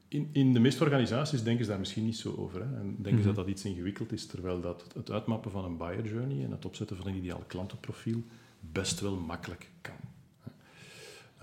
[0.10, 2.60] in, in de meeste organisaties denken ze daar misschien niet zo over.
[2.62, 2.76] Hè?
[2.76, 3.22] En denken mm -hmm.
[3.22, 6.52] ze dat dat iets ingewikkeld is, terwijl dat het uitmappen van een buyer journey en
[6.52, 8.24] het opzetten van een ideaal klantenprofiel
[8.60, 9.95] best wel makkelijk kan.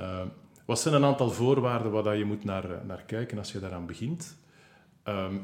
[0.00, 0.22] Uh,
[0.64, 4.36] wat zijn een aantal voorwaarden waar je moet naar, naar kijken als je daaraan begint?
[5.08, 5.34] Uh,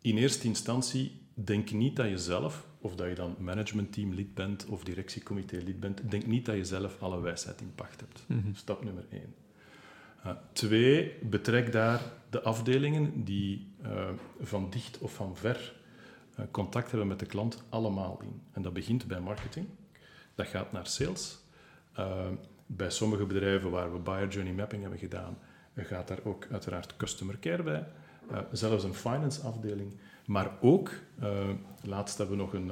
[0.00, 4.66] in eerste instantie, denk niet dat je zelf, of dat je dan managementteam lid bent
[4.66, 8.24] of directiecomité lid bent, denk niet dat je zelf alle wijsheid in pacht hebt.
[8.26, 8.54] Mm -hmm.
[8.54, 9.34] Stap nummer één.
[10.28, 14.08] Uh, twee, betrek daar de afdelingen die uh,
[14.40, 15.74] van dicht of van ver
[16.38, 18.42] uh, contact hebben met de klant allemaal in.
[18.52, 19.66] En dat begint bij marketing,
[20.34, 21.38] dat gaat naar sales.
[22.66, 25.38] bij sommige bedrijven waar we buyer journey mapping hebben gedaan,
[25.76, 27.86] gaat daar ook uiteraard customer care bij.
[28.52, 29.92] zelfs een finance afdeling.
[30.24, 30.90] Maar ook,
[31.82, 32.68] laatst hebben we nog een,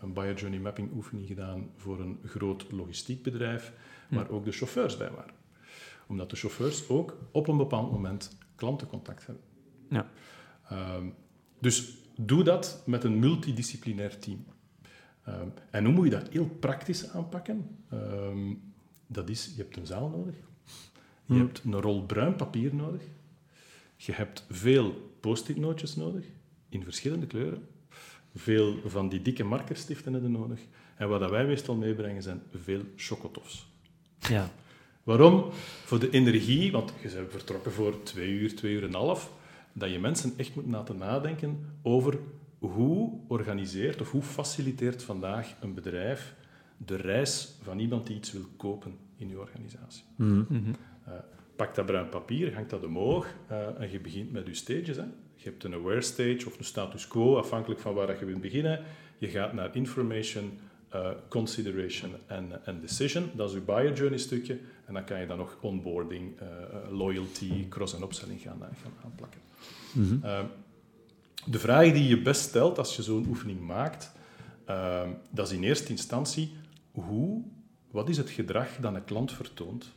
[0.00, 3.72] een buyer journey mapping oefening gedaan voor een groot logistiekbedrijf,
[4.08, 4.32] waar hm.
[4.32, 5.39] ook de chauffeurs bij waren
[6.10, 9.44] omdat de chauffeurs ook op een bepaald moment klantencontact hebben.
[9.88, 10.10] Ja.
[10.96, 11.14] Um,
[11.58, 14.44] dus doe dat met een multidisciplinair team.
[15.28, 17.76] Um, en hoe moet je dat heel praktisch aanpakken?
[17.92, 18.72] Um,
[19.06, 20.34] dat is, je hebt een zaal nodig.
[20.34, 21.38] Je hmm.
[21.38, 23.02] hebt een rol bruin papier nodig.
[23.96, 26.24] Je hebt veel post-it nootjes nodig,
[26.68, 27.68] in verschillende kleuren.
[28.34, 30.60] Veel van die dikke markerstiften hebben nodig.
[30.96, 33.68] En wat wij meestal meebrengen zijn veel chocotofs.
[34.18, 34.50] Ja.
[35.02, 35.44] Waarom?
[35.84, 39.32] Voor de energie, want je bent vertrokken voor twee uur, twee uur en een half,
[39.72, 42.18] dat je mensen echt moet laten nadenken over
[42.58, 46.34] hoe organiseert of hoe faciliteert vandaag een bedrijf
[46.86, 50.04] de reis van iemand die iets wil kopen in je organisatie.
[50.16, 50.74] Mm -hmm.
[51.08, 51.14] uh,
[51.56, 54.96] pak dat bruin papier, hangt dat omhoog uh, en je begint met je stages.
[54.96, 55.04] Hè.
[55.34, 58.80] Je hebt een aware stage of een status quo, afhankelijk van waar je wilt beginnen.
[59.18, 60.58] Je gaat naar information,
[60.94, 62.10] uh, consideration
[62.64, 63.30] en decision.
[63.34, 64.58] Dat is je buyer journey stukje.
[64.86, 69.40] En dan kan je dan nog onboarding, uh, loyalty, cross- en opstelling gaan, gaan aanplakken.
[69.92, 70.48] Mm -hmm.
[71.44, 74.12] de vraag die je best stelt als je zo'n oefening maakt,
[74.68, 76.52] uh, dat is in eerste instantie
[76.90, 77.42] hoe,
[77.90, 79.92] wat is het gedrag dat een klant vertoont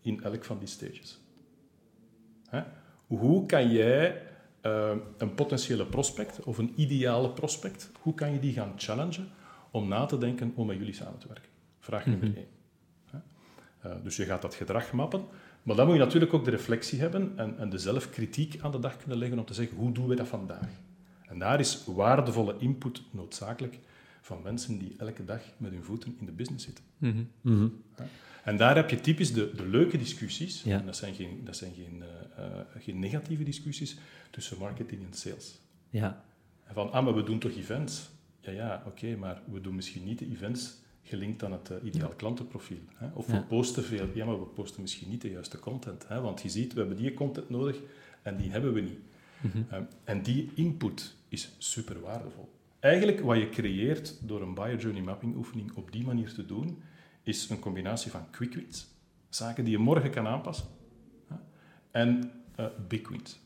[0.00, 1.20] in elk van die stages?
[2.48, 2.62] Hè?
[3.06, 4.22] Hoe kan jij
[5.16, 9.28] een potentiële prospect of een ideale prospect, hoe kan je die gaan challengen
[9.70, 11.50] om na te denken om met jullie samen te werken?
[11.78, 12.42] Vraag nummer mm -hmm.
[12.42, 12.58] één.
[13.86, 15.24] Uh, dus je gaat dat gedrag mappen.
[15.62, 18.78] Maar dan moet je natuurlijk ook de reflectie hebben en, en de zelfkritiek aan de
[18.78, 20.68] dag kunnen leggen om te zeggen, hoe doen we dat vandaag?
[21.26, 23.78] En daar is waardevolle input noodzakelijk
[24.20, 26.84] van mensen die elke dag met hun voeten in de business zitten.
[26.98, 27.28] Mm -hmm.
[27.40, 27.82] Mm -hmm.
[27.98, 28.04] Ja.
[28.44, 30.78] En daar heb je typisch de, de leuke discussies, ja.
[30.78, 32.02] en dat zijn, geen, dat zijn geen,
[32.38, 33.98] uh, uh, geen negatieve discussies,
[34.30, 35.58] tussen marketing en sales.
[35.90, 36.24] Ja.
[36.64, 38.10] En van, ah, maar we doen toch events?
[38.40, 41.76] Ja, ja, oké, okay, maar we doen misschien niet de events gelinkt aan het uh,
[41.82, 42.78] ideaal klantenprofiel.
[42.94, 43.08] Hè?
[43.14, 46.08] Of we posten veel, ja, maar we posten misschien niet de juiste content.
[46.08, 46.20] Hè?
[46.20, 47.80] Want je ziet, we hebben die content nodig
[48.22, 48.98] en die hebben we niet.
[49.40, 49.66] Mm -hmm.
[49.72, 52.48] uh, en die input is super waardevol.
[52.80, 56.82] Eigenlijk wat je creëert door een buyer journey mapping oefening op die manier te doen,
[57.22, 58.86] is een combinatie van quick wins,
[59.28, 60.66] zaken die je morgen kan aanpassen,
[61.26, 61.36] hè?
[61.90, 63.40] en uh, big wins.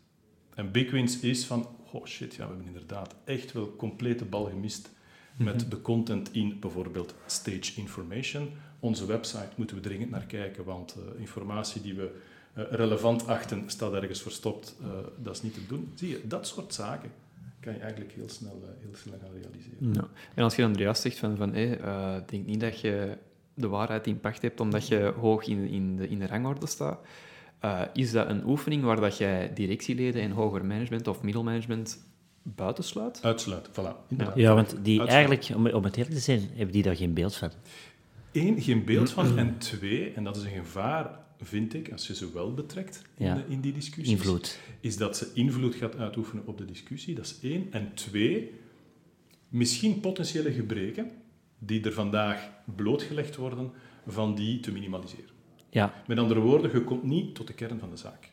[0.54, 4.44] En big wins is van, oh shit, ja, we hebben inderdaad echt wel complete bal
[4.44, 4.90] gemist
[5.36, 5.68] met mhm.
[5.68, 8.48] de content in bijvoorbeeld stage information.
[8.80, 12.10] Onze website moeten we dringend naar kijken, want uh, informatie die we
[12.58, 14.76] uh, relevant achten staat ergens verstopt.
[14.82, 14.88] Uh,
[15.22, 15.92] dat is niet te doen.
[15.94, 17.10] Zie je, dat soort zaken
[17.60, 19.92] kan je eigenlijk heel snel, heel snel gaan realiseren.
[19.92, 20.08] Ja.
[20.34, 21.78] En als je Andreas zegt van, van hey,
[22.26, 23.18] denk niet dat je
[23.54, 26.98] de waarheid in pacht hebt omdat je hoog in, in, de, in de rangorde staat,
[27.92, 32.04] is dat een oefening waar dat jij directieleden en hoger management of middelmanagement
[32.42, 33.18] buitensluit?
[33.22, 34.08] Uitsluiten, voilà.
[34.08, 34.36] Inderdaad.
[34.36, 37.34] Ja, want die eigenlijk, om, om het eerlijk te zijn, hebben die daar geen beeld
[37.36, 37.50] van.
[38.32, 39.38] Eén, geen beeld van.
[39.38, 43.26] En twee, en dat is een gevaar, vind ik, als je ze wel betrekt in,
[43.26, 43.34] Ja.
[43.34, 44.58] de- in die discussies, Invloed.
[44.80, 47.14] is dat ze invloed gaat uitoefenen op de discussie.
[47.14, 47.66] Dat is één.
[47.70, 48.50] En twee,
[49.48, 51.10] misschien potentiële gebreken
[51.58, 53.70] die er vandaag blootgelegd worden,
[54.06, 55.32] van die te minimaliseren.
[55.74, 58.30] Ja, Met andere woorden, je komt niet tot de kern van de zaak.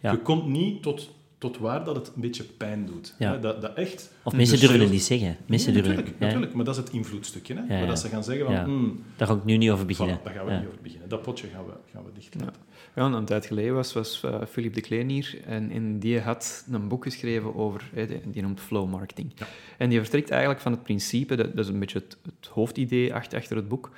[0.00, 0.10] Ja.
[0.10, 3.14] Je komt niet tot, tot waar dat het een beetje pijn doet.
[3.18, 3.32] Ja.
[3.32, 4.12] Hè, Dat, dat echt...
[4.22, 5.36] of mensen durven het niet zeggen.
[5.46, 7.54] Mensen Nee, durven, natuurlijk, ja, natuurlijk, maar dat is het invloedstukje.
[7.66, 7.80] Hè?
[7.80, 7.86] Ja.
[7.86, 8.54] dat ze gaan zeggen van...
[8.54, 8.64] Ja.
[8.64, 10.18] "Hmm, Daar ga ik nu niet over voilà, beginnen.
[10.24, 10.58] daar gaan we Ja.
[10.58, 11.08] niet over beginnen.
[11.08, 12.62] Dat potje gaan we, gaan we dicht laten.
[12.94, 16.66] Ja, een tijd geleden was, was eh, Philippe de Kleen hier en, en die had
[16.72, 19.32] een boek geschreven over, hè, die, die noemt flow marketing.
[19.36, 19.46] Ja.
[19.78, 23.14] En die vertrekt eigenlijk van het principe, dat, dat is een beetje het, het hoofdidee
[23.14, 23.90] achter, achter het boek.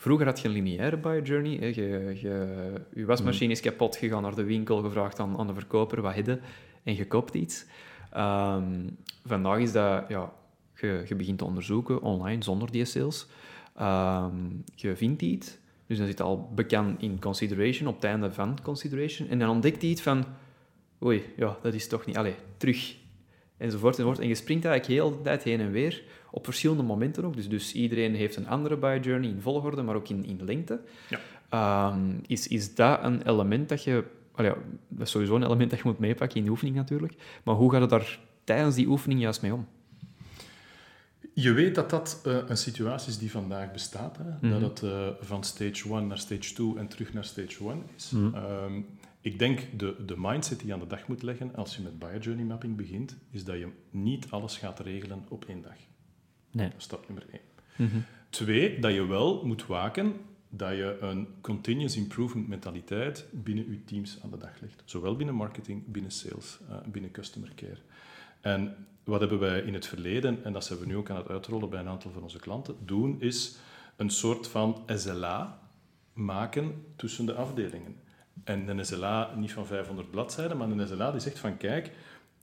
[0.00, 1.56] Vroeger had je een lineaire buyer journey.
[1.56, 1.66] Hè.
[1.66, 5.54] Je, je, je wasmachine is kapot, je gaat naar de winkel, gevraagd aan, aan de
[5.54, 6.40] verkoper wat hebben
[6.82, 7.66] en je koopt iets.
[8.12, 8.88] Ehm,
[9.24, 10.32] vandaag is dat, ja,
[10.74, 13.26] je, je begint te onderzoeken online zonder die sales.
[13.76, 14.34] Ehm,
[14.74, 19.28] je vindt iets, dus dan zit al bekend in consideration, op het einde van consideration.
[19.28, 20.24] En dan ontdekt hij iets van,
[21.02, 22.96] oei, ja, dat is toch niet, allee, terug.
[23.56, 24.18] Enzovoort, enzovoort.
[24.18, 27.36] En je springt eigenlijk heel de tijd heen en weer, op verschillende momenten ook.
[27.36, 30.80] Dus, dus iedereen heeft een andere buy journey in volgorde, maar ook in, in lengte.
[31.08, 31.18] Ja.
[31.48, 34.04] Ehm, is, is dat een element dat je...
[34.36, 34.54] ja,
[34.88, 37.14] dat is sowieso een element dat je moet meepakken in de oefening natuurlijk.
[37.44, 39.66] Maar hoe gaat het daar tijdens die oefening juist mee om?
[41.32, 44.16] Je weet dat dat eh, een situatie is die vandaag bestaat.
[44.16, 44.48] Hè?
[44.48, 44.60] Mhm.
[44.60, 48.10] Dat het eh, van stage 1 naar stage 2 en terug naar stage 1 is.
[48.10, 48.34] Mhm.
[48.34, 48.80] Ehm,
[49.20, 51.98] ik denk de, de mindset die je aan de dag moet leggen als je met
[51.98, 55.76] buyer journey mapping begint, is dat je niet alles gaat regelen op één dag.
[56.50, 56.68] Nee.
[56.68, 58.06] Dat is stap nummer één.
[58.30, 60.14] Twee, dat je wel moet waken
[60.50, 64.82] dat je een continuous improvement mentaliteit binnen je teams aan de dag legt.
[64.84, 67.78] Zowel binnen marketing, binnen sales, eh, binnen customer care.
[68.40, 71.28] En wat hebben wij in het verleden, en dat zijn we nu ook aan het
[71.28, 73.56] uitrollen bij een aantal van onze klanten, doen, is
[73.96, 75.60] een soort van SLA
[76.12, 77.96] maken tussen de afdelingen.
[78.44, 81.90] En een SLA niet van 500 bladzijden, maar een SLA die zegt van kijk,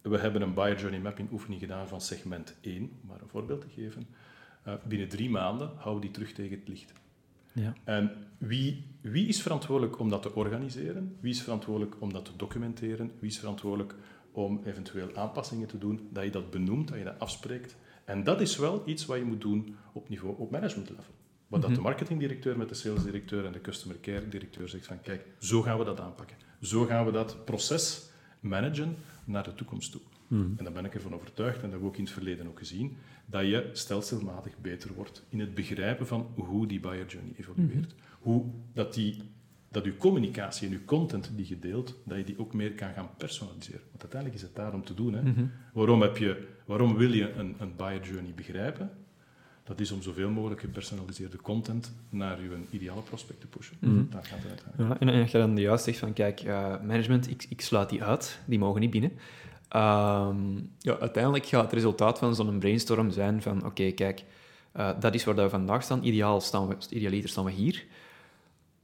[0.01, 3.61] we hebben een buyer journey mapping oefening gedaan van segment 1, om maar een voorbeeld
[3.61, 4.07] te geven.
[4.67, 6.93] Uh, binnen drie maanden houden we die terug tegen het licht.
[7.53, 7.73] Ja.
[7.83, 11.17] En wie, wie is verantwoordelijk om dat te organiseren?
[11.19, 13.11] Wie is verantwoordelijk om dat te documenteren?
[13.19, 13.95] Wie is verantwoordelijk
[14.31, 16.09] om eventueel aanpassingen te doen?
[16.11, 17.75] Dat je dat benoemt, dat je dat afspreekt.
[18.05, 21.13] En dat is wel iets wat je moet doen op niveau, op management level.
[21.47, 25.25] Wat dat de marketingdirecteur met de salesdirecteur en de customer care directeur zegt van kijk,
[25.39, 26.37] zo gaan we dat aanpakken.
[26.61, 28.95] Zo gaan we dat proces managen
[29.27, 30.01] naar de toekomst toe.
[30.57, 32.57] En daar ben ik ervan overtuigd, en dat hebben we ook in het verleden ook
[32.59, 37.95] gezien, dat je stelselmatig beter wordt in het begrijpen van hoe die buyer journey evolueert.
[38.19, 39.21] Hoe dat, die,
[39.71, 42.93] dat je communicatie en je content die je deelt, dat je die ook meer kan
[42.93, 43.81] gaan personaliseren.
[43.89, 45.13] Want uiteindelijk is het daar om te doen.
[45.13, 45.21] Hè.
[45.73, 48.91] waarom, heb je, waarom wil je een, een buyer journey begrijpen?
[49.67, 53.75] Dat is om zoveel mogelijk gepersonaliseerde content naar je ideale prospect te pushen.
[54.09, 55.01] Daar gaat het uiteindelijk.
[55.01, 57.89] Ja, en, en als je dan juist zegt van, kijk, uh, management, ik, ik sluit
[57.89, 59.11] die uit, die mogen niet binnen.
[59.75, 64.23] Um, ja, uiteindelijk gaat het resultaat van zo'n brainstorm zijn van, oké, okay, kijk,
[64.75, 67.85] uh, dat is waar we vandaag staan, ideaal staan we, idealiter staan we hier.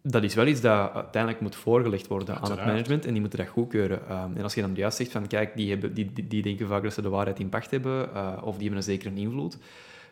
[0.02, 2.60] Dat is wel iets dat uiteindelijk moet voorgelegd worden Uiteraard.
[2.60, 4.12] aan het management en die moeten dat goedkeuren.
[4.12, 6.68] Um, en als je dan juist zegt van, kijk, die, hebben, die, die, die denken
[6.68, 9.58] vaak dat ze de waarheid in pacht hebben, uh, of die hebben een zekere invloed.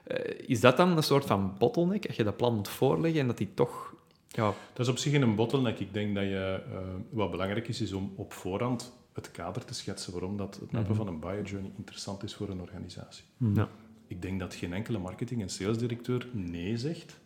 [0.08, 0.18] Uh,
[0.50, 3.38] is dat dan een soort van bottleneck, als je dat plan moet voorleggen en dat
[3.38, 3.96] die toch...
[4.28, 4.54] Ja...
[4.74, 5.80] Dat is op zich een bottleneck.
[5.80, 6.78] Ik denk dat je, uh,
[7.10, 10.80] wat belangrijk is, is om op voorhand het kader te schetsen waarom dat het mappen
[10.80, 10.96] mm -hmm.
[10.96, 13.24] van een buyer journey interessant is voor een organisatie.
[13.54, 13.70] Ja.
[14.08, 17.20] Ik denk dat geen enkele marketing- en salesdirecteur nee zegt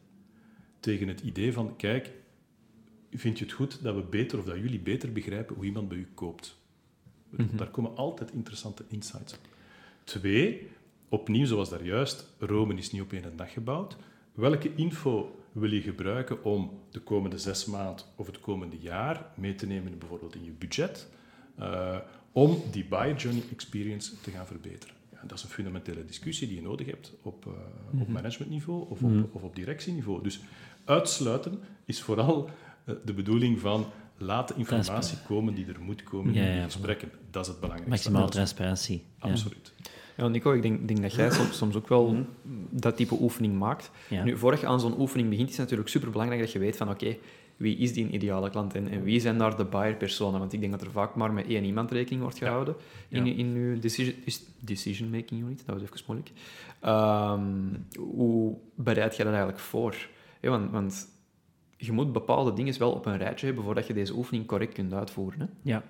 [0.79, 2.11] tegen het idee van, kijk,
[3.11, 5.97] vind je het goed dat we beter, of dat jullie beter begrijpen hoe iemand bij
[5.97, 6.57] u koopt?
[7.29, 7.57] Mm -hmm.
[7.57, 9.39] Daar komen altijd interessante insights op.
[10.03, 10.69] Twee,
[11.09, 13.95] opnieuw, zoals daar juist, Rome is niet op één dag gebouwd.
[14.33, 19.55] Welke info wil je gebruiken om de komende zes maanden of het komende jaar mee
[19.55, 21.07] te nemen, bijvoorbeeld in je budget?
[21.59, 21.97] Uh,
[22.31, 24.95] om die buyer journey experience te gaan verbeteren.
[25.11, 27.59] Ja, dat is een fundamentele discussie die je nodig hebt op, uh, mm
[27.91, 28.01] -hmm.
[28.01, 29.23] op managementniveau of, mm -hmm.
[29.23, 30.23] op, of op directieniveau.
[30.23, 30.39] Dus
[30.85, 32.49] uitsluiten is vooral
[32.85, 33.85] uh, de bedoeling van
[34.17, 37.11] laat de informatie komen die er moet komen ja, in die ja, gesprekken.
[37.31, 38.09] Dat is het belangrijkste.
[38.09, 39.03] Maximaal transparantie.
[39.19, 39.73] Absoluut.
[39.77, 42.27] Ja, Nico, ik denk, denk dat jij soms, soms ook wel mm.
[42.69, 43.91] dat type oefening maakt.
[44.09, 44.23] Ja.
[44.23, 47.03] Nu, je aan zo'n oefening begint, is het natuurlijk superbelangrijk dat je weet van oké,
[47.05, 47.19] okay,
[47.57, 50.39] wie is die ideale klant en, en, wie zijn daar de buyer-personen?
[50.39, 52.75] Want ik denk dat er vaak maar met één iemand rekening wordt gehouden
[53.07, 53.17] ja.
[53.17, 54.15] in, in je decision,
[54.59, 55.63] decision making unit.
[55.65, 56.31] Dat was even moeilijk.
[56.85, 60.07] Um, hoe bereid je dat eigenlijk voor?
[60.41, 61.13] Ja, want, want,
[61.77, 64.93] je moet bepaalde dingen wel op een rijtje hebben voordat je deze oefening correct kunt
[64.93, 65.39] uitvoeren.
[65.39, 65.45] Hè?
[65.61, 65.83] Ja.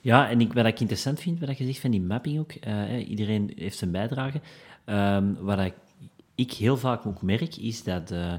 [0.00, 3.08] Ja, en ik, wat ik interessant vind, wat je zegt van die mapping ook, uh,
[3.08, 4.40] iedereen heeft zijn bijdrage.
[4.86, 5.74] Um, wat ik,
[6.34, 8.32] ik, heel vaak ook merk, is dat uh,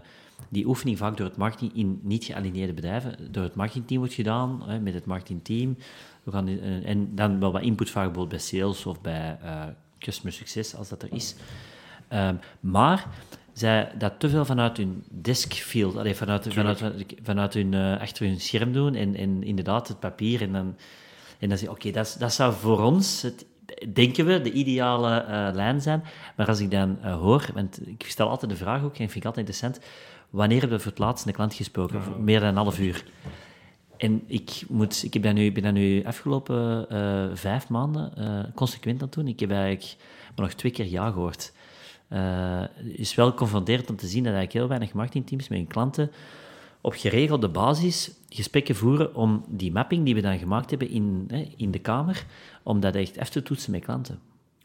[0.49, 4.63] die oefening vaak door het marketing in niet gealineerde bedrijven, door het marketingteam wordt gedaan,
[4.67, 5.77] uh, met het marketingteam.
[6.23, 6.47] We gaan,
[6.83, 9.37] en dan wel wat input vaak bijvoorbeeld bij sales of bij
[9.99, 11.35] customer success, als dat er is.
[12.13, 13.07] Um, maar
[13.53, 16.83] zij dat te veel vanuit hun deskfield, allee, vanuit, vanuit,
[17.23, 20.41] vanuit hun, achter hun scherm doen en, en inderdaad het papier.
[20.41, 20.75] En dan,
[21.41, 23.45] en dan zeg je, oké, dat, dat zou voor ons, het,
[23.93, 26.04] denken we, de ideale uh, lijn zijn.
[26.36, 29.15] Maar als ik dan uh, hoor, want ik stel altijd de vraag ook, en vind
[29.15, 29.80] ik altijd interessant,
[30.30, 31.99] wanneer hebben we voor het laatst een klant gesproken?
[31.99, 32.17] Ja.
[32.17, 33.06] Meer dan een half uur.
[33.97, 36.88] En ik, moet, ik heb dat nu, ben dat nu afgelopen
[37.38, 38.12] vijf maanden
[38.56, 39.27] consequent aan het doen.
[39.27, 39.95] Ik heb eigenlijk
[40.36, 41.54] maar nog twee keer ja gehoord
[42.84, 46.12] is wel confronterend om te zien dat eigenlijk heel weinig marketingteams met hun klanten
[46.81, 51.53] op geregelde basis gesprekken voeren om die mapping die we dan gemaakt hebben in, hè,
[51.57, 52.25] in de kamer,
[52.63, 54.19] om dat echt even te toetsen met klanten.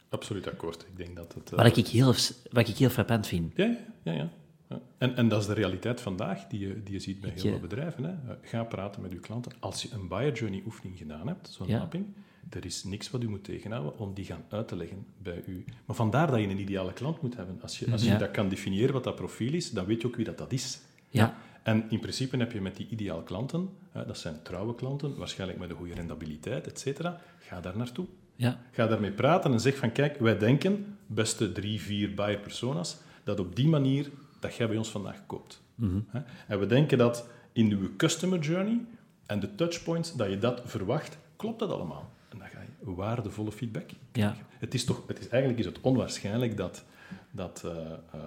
[0.09, 0.83] Absoluut akkoord.
[0.83, 1.52] Ik denk dat het...
[1.52, 1.59] Uh...
[1.59, 2.14] Wat, ik heel,
[2.50, 3.52] wat ik heel frappant vind.
[3.57, 4.29] Ja, ja, ja.
[4.68, 4.81] ja.
[4.98, 7.61] En, en dat is de realiteit vandaag die je, die je ziet bij heel veel
[7.61, 8.05] bedrijven.
[8.05, 8.14] Hè.
[8.42, 9.52] Ga praten met je klanten.
[9.59, 11.79] Als je een buyer journey oefening gedaan hebt, zo'n ja.
[11.79, 12.07] mapping,
[12.50, 15.64] er is niks wat u moet tegenhouden om die gaan uit te leggen bij u.
[15.87, 17.59] Maar vandaar dat je een ideale klant moet hebben.
[17.62, 20.16] Als je, als je dat kan definiëren, wat dat profiel is, dan weet je ook
[20.16, 20.81] wie dat, dat is.
[21.09, 21.37] Ja.
[21.66, 25.59] En in principe heb je met die ideale klanten, hè, dat zijn trouwe klanten, waarschijnlijk
[25.59, 28.07] met een goede rendabiliteit, et cetera, ga daar naartoe.
[28.37, 28.61] Ja.
[28.70, 33.40] Ga daarmee praten en zeg van, kijk, wij denken, beste drie, vier buyer personas, dat
[33.40, 35.62] op die manier dat jij bij ons vandaag koopt.
[35.74, 36.24] Mm -hmm.
[36.48, 38.81] En we denken dat in uw customer journey
[39.26, 42.14] en de touchpoints, dat je dat verwacht, klopt dat allemaal
[42.94, 44.37] waardevolle feedback Ja.
[44.59, 46.85] Het is toch, het is, eigenlijk is het onwaarschijnlijk dat,
[47.31, 47.72] dat uh,
[48.14, 48.20] uh,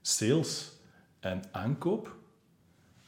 [0.00, 0.72] sales
[1.20, 2.16] en aankoop,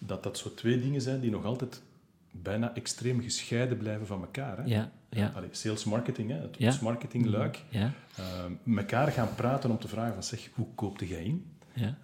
[0.06, 1.82] dat dat zo twee dingen zijn die nog altijd
[2.30, 4.56] bijna extreem gescheiden blijven van elkaar.
[4.56, 4.64] Hè?
[4.64, 5.32] Ja, ja.
[5.34, 6.74] Allee, sales marketing, hè, het ja.
[6.82, 7.62] marketingluik.
[7.68, 7.92] Ja.
[8.18, 8.24] Uh,
[8.62, 11.46] mekaar gaan praten om te vragen van zeg, hoe koopte jij in?
[11.74, 11.96] Ja.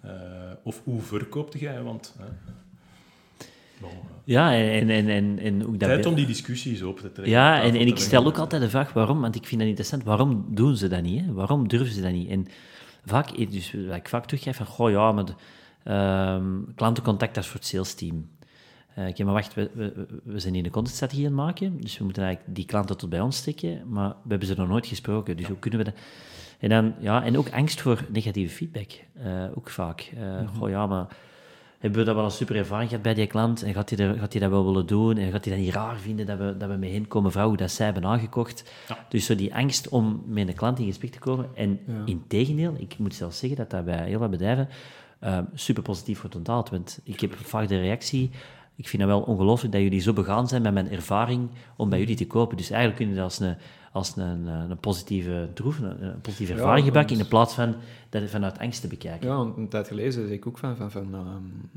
[0.63, 1.81] of hoe verkoopte jij?
[1.81, 2.15] Want
[4.23, 5.89] ja, en, en, en, en ook dat...
[5.89, 7.33] Tijd om die discussies op te trekken.
[7.33, 10.03] Ja, en, en ik stel ook altijd de vraag waarom, want ik vind dat interessant.
[10.03, 11.25] Waarom doen ze dat niet?
[11.25, 11.33] Hè?
[11.33, 12.29] Waarom durven ze dat niet?
[12.29, 12.47] En
[13.05, 15.33] vaak, dus wat ik vaak teruggeef van, goh ja, maar de,
[15.85, 18.29] um, klantencontact is voor het sales team.
[18.97, 21.97] Uh, oké, maar wacht, we, we, we, zijn hier een contentstrategie aan het maken, dus
[21.97, 24.87] we moeten eigenlijk die klanten tot bij ons steken, maar we hebben ze nog nooit
[24.87, 25.51] gesproken, dus ja.
[25.51, 25.95] hoe kunnen we dat...
[26.59, 30.11] En, dan, ja, en ook angst voor negatieve feedback, uh, ook vaak.
[30.13, 30.47] Uh, mm -hmm.
[30.47, 31.07] Goh ja, maar
[31.79, 34.17] hebben we dat wel een super ervaring gehad bij die klant en gaat hij, dat,
[34.17, 36.57] gaat hij dat wel willen doen en gaat hij dat niet raar vinden dat we,
[36.57, 38.71] dat we met hen komen vrouwen dat zij hebben aangekocht.
[38.87, 39.05] Ja.
[39.09, 41.49] Dus zo die angst om met een klant in gesprek te komen.
[41.55, 41.93] En ja.
[42.05, 44.67] in tegendeel, ik moet zelfs zeggen dat dat bij heel wat bedrijven
[45.23, 46.69] uh, super positief wordt onthaald.
[46.69, 48.29] Want ik heb vaak de reactie,
[48.75, 51.99] ik vind het wel ongelooflijk dat jullie zo begaan zijn met mijn ervaring om bij
[51.99, 52.57] jullie te kopen.
[52.57, 53.55] Dus eigenlijk kunnen je dat als een,
[53.91, 57.75] als een, een positieve troef, een, een positieve ervaring ja, gebruiken, in plaats van
[58.09, 59.29] dat vanuit angst te bekijken.
[59.29, 61.69] Ja, een tijd geleden zei ik ook van, van, van um,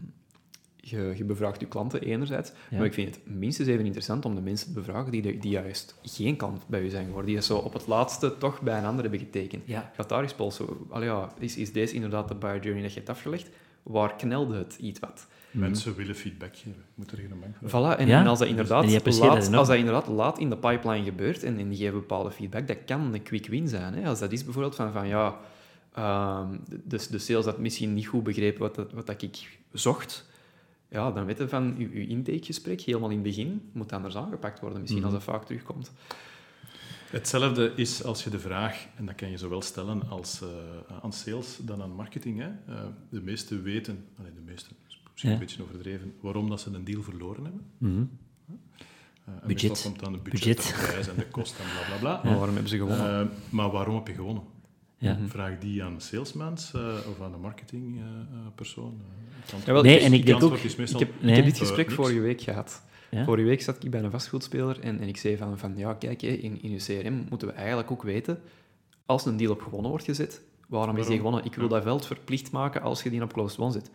[0.84, 2.76] je, je, bevraagt je klanten enerzijds, ja.
[2.76, 5.94] maar ik vind het minstens even interessant om de mensen te bevragen die, die juist
[6.02, 9.02] geen klant bij u zijn geworden, die zo op het laatste toch bij een ander
[9.02, 9.62] hebben getekend.
[9.66, 9.90] Ja.
[9.94, 10.66] Gaat daar eens polsen.
[10.90, 13.50] Allee, ja, is, is deze inderdaad de buyer journey dat je hebt afgelegd?
[13.82, 15.26] Waar knelde het iets wat?
[15.50, 16.84] Mensen willen feedback geven.
[16.94, 18.20] Moet er geen bank Voilà, en, ja?
[18.20, 21.68] en, als dat inderdaad, laat, als dat inderdaad laat in de pipeline gebeurt en, en
[21.68, 23.94] die geven bepaalde feedback, dat kan een quick win zijn.
[23.94, 24.08] Hè?
[24.08, 25.38] Als dat is bijvoorbeeld van, van ja,
[25.98, 30.30] um, de, de sales had misschien niet goed begrepen wat, dat, wat dat ik zocht,
[30.92, 34.80] ja, dan weten van uw, uw intakegesprek helemaal in het begin moet anders aangepakt worden,
[34.80, 35.16] misschien mm -hmm.
[35.16, 35.92] als dat vaak terugkomt.
[37.10, 40.48] Hetzelfde is als je de vraag, en dat kan je zowel stellen als uh,
[41.02, 42.38] aan sales dan aan marketing.
[42.38, 42.48] Hè.
[42.48, 44.76] Uh, de meesten weten, allee, de meesten,
[45.10, 45.34] misschien ja.
[45.34, 47.64] een beetje overdreven, waarom dat ze een deal verloren hebben.
[47.78, 48.10] Mm -hmm.
[49.28, 49.82] uh, budget.
[49.82, 50.72] komt dan de budget, budget.
[50.72, 52.20] En, prijs en de kosten en bla bla bla.
[52.24, 53.30] Maar waarom hebben ze gewonnen?
[53.48, 54.42] maar waarom heb je gewonnen?
[54.98, 55.18] Ja.
[55.26, 56.72] Vraag die aan salesmans
[57.08, 59.00] of aan een marketingpersoon.
[59.64, 60.56] Ja, nee, en ik denk ook...
[60.56, 61.30] Ik heb, nee.
[61.30, 62.82] ik heb dit gesprek vorige week gehad.
[63.10, 63.24] Ja?
[63.24, 66.22] Vorige week zat ik bij een vastgoedspeler en, en ik zei van, van ja, kijk,
[66.22, 68.40] in, in je CRM moeten we eigenlijk ook weten,
[69.06, 70.96] als een deal op gewonnen wordt gezet, waarom, waarom?
[70.96, 71.44] is die gewonnen?
[71.44, 73.90] Ik wil dat veld verplicht maken als je die op closed one zet.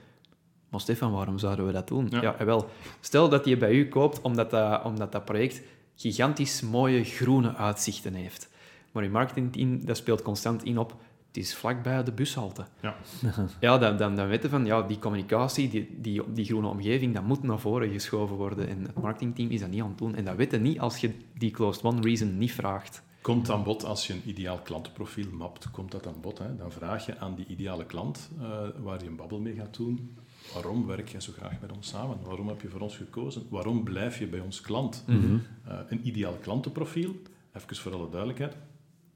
[0.69, 2.07] Maar Stefan, waarom zouden we dat doen?
[2.09, 2.69] Ja, ja wel.
[2.99, 5.61] Stel dat je bij u koopt omdat dat, omdat dat project
[5.95, 8.49] gigantisch mooie groene uitzichten heeft.
[8.91, 10.95] Maar je marketingteam dat speelt constant in op
[11.27, 12.65] het is vlakbij de bushalte.
[12.81, 12.95] Ja,
[13.59, 17.23] ja dan, dan, dan weten van, ja, die communicatie, die, die, die groene omgeving, dat
[17.23, 18.67] moet naar voren geschoven worden.
[18.67, 20.15] En het marketingteam is dat niet aan het doen.
[20.15, 23.05] En dat weten niet als je die closed one reason niet vraagt.
[23.21, 26.37] Komt aan bod als je een ideaal klantenprofiel mapt, komt dat aan bod.
[26.37, 26.55] Hè?
[26.55, 30.17] Dan vraag je aan die ideale klant, uh, waar je een babbel mee gaat doen,
[30.53, 32.17] waarom werk jij zo graag met ons samen?
[32.23, 33.43] Waarom heb je voor ons gekozen?
[33.49, 35.03] Waarom blijf je bij ons klant?
[35.07, 35.37] Mhm.
[35.65, 37.15] Eh, een ideaal klantenprofiel,
[37.53, 38.55] even voor alle duidelijkheid,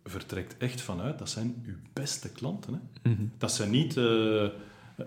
[0.04, 2.74] vertrekt echt vanuit, dat zijn uw beste klanten.
[3.02, 3.10] Hè?
[3.10, 3.22] Mhm.
[3.38, 4.04] Dat zijn niet eh,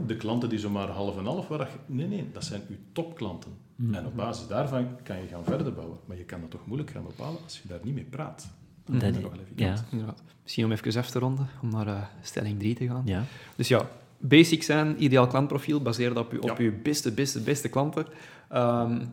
[0.07, 1.69] de klanten die zomaar half en half waren.
[1.87, 3.51] Nee, nee, dat zijn uw topklanten.
[3.77, 3.95] Mhm.
[3.95, 5.99] En op basis daarvan kan je gaan verder bouwen.
[6.07, 8.49] Maar je kan dat toch moeilijk gaan bepalen als je daar niet mee praat.
[8.85, 9.79] Dat Dat- is wel evident.
[9.79, 10.23] ja, Inderdaad.
[10.43, 13.03] Misschien om even af te ronden, om naar eh, stelling 3 te gaan.
[13.05, 13.23] ja.
[13.57, 13.89] Dus ja,
[14.19, 18.07] basic zijn, ideaal klantprofiel, baseer dat op, uw- op uw beste, beste, beste klanten.
[18.49, 19.05] Ehm,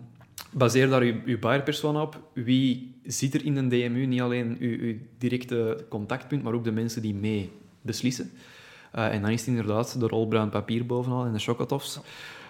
[0.52, 2.22] baseer daar uw, uw buyer persona op.
[2.34, 4.06] Wie zit er in een DMU?
[4.06, 8.32] Niet alleen uw, uw directe contactpunt, maar ook de mensen die mee beslissen.
[8.92, 12.00] Eh, en dan is het inderdaad de rol bruin papier bovenal en de chocotofs.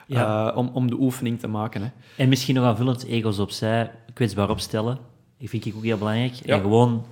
[0.07, 0.49] Ja.
[0.51, 1.81] Eh, om, om de oefening te maken.
[1.81, 1.89] Hè.
[2.23, 4.97] En misschien nog aanvullend, egos opzij, kwetsbaar opstellen.
[5.37, 6.33] Dat vind ik ook heel belangrijk.
[6.33, 6.55] Ja.
[6.55, 7.05] En gewoon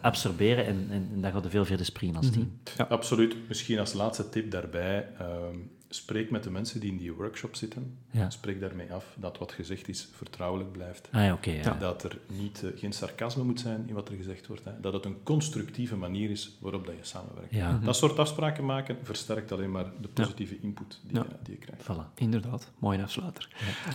[0.00, 2.52] absorberen en, en, en dan gaat er veel verder springen als team.
[2.88, 3.36] Absoluut.
[3.48, 5.08] Misschien als laatste tip daarbij.
[5.18, 5.56] ehm,
[5.92, 7.98] spreek met de mensen die in die workshop zitten.
[8.10, 8.30] Ja.
[8.30, 11.08] Spreek daarmee af dat wat gezegd is vertrouwelijk blijft.
[11.12, 11.50] Ah ja, oké.
[11.50, 11.74] ja.
[11.74, 14.64] Dat er niet, eh, geen sarcasme moet zijn in wat er gezegd wordt.
[14.64, 14.70] Hè.
[14.80, 17.54] Dat het een constructieve manier is waarop dat je samenwerkt.
[17.54, 17.80] Ja.
[17.84, 21.24] Dat soort afspraken maken versterkt alleen maar de positieve input die, Ja.
[21.28, 21.82] je, die je krijgt.
[21.82, 22.14] Voilà.
[22.14, 23.48] Inderdaad, mooie afsluiter.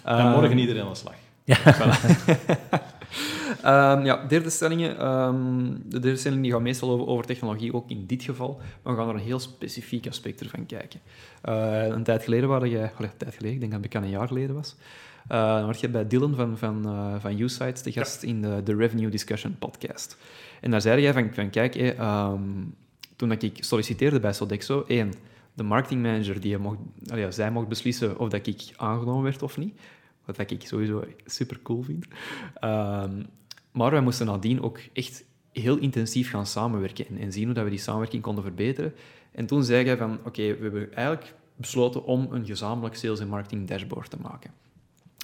[0.03, 1.15] En Eh, morgen iedereen aan de slag.
[3.61, 4.97] Ehm, ja, derde stellingen.
[4.97, 8.61] Ehm, de derde stelling die gaat meestal over, over technologie, ook in dit geval.
[8.83, 10.99] Maar we gaan er een heel specifiek aspect ervan kijken.
[11.41, 12.91] Eh, een tijd geleden waren jij...
[12.99, 14.75] een tijd geleden, ik denk dat het bekend een jaar geleden was.
[15.27, 18.61] eh dan werd je bij Dylan van, van, eh van U-Sites de gast in de,
[18.63, 20.17] de Revenue Discussion podcast.
[20.61, 22.41] En daar zei jij van, van kijk, hé, ehm,
[23.15, 25.13] toen dat ik solliciteerde bij Sodexo, één,
[25.53, 29.79] de marketingmanager, die mocht, ja, zij mocht beslissen of dat ik aangenomen werd of niet.
[30.25, 32.05] Wat dat ik sowieso super cool vind.
[32.53, 33.23] Ehm,
[33.71, 37.63] maar wij moesten nadien ook echt heel intensief gaan samenwerken en, en zien hoe dat
[37.63, 38.93] we die samenwerking konden verbeteren.
[39.31, 43.27] En toen zei jij van, oké, we hebben eigenlijk besloten om een gezamenlijk sales en
[43.27, 44.51] marketing dashboard te maken.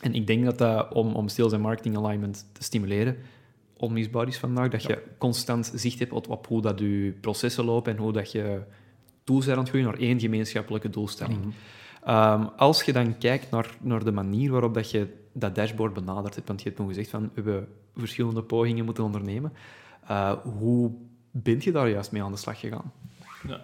[0.02, 3.18] En ik denk dat dat, om, om sales en marketing alignment te stimuleren,
[3.78, 4.70] onmisbaar is vandaag.
[4.70, 8.32] Dat je constant zicht hebt op, op hoe dat je processen lopen en hoe dat
[8.32, 8.62] je
[9.24, 11.54] tools zijn aan het groeien naar één gemeenschappelijke doelstelling.
[12.04, 16.36] Ehm, als je dan kijkt naar, naar de manier waarop dat je dat dashboard benaderd
[16.36, 17.64] hebt, want je hebt toen gezegd van we
[17.96, 19.54] verschillende pogingen moeten ondernemen,
[20.08, 20.92] eh, hoe
[21.32, 22.92] bent je daar juist mee aan de slag gegaan?
[23.48, 23.62] Ja,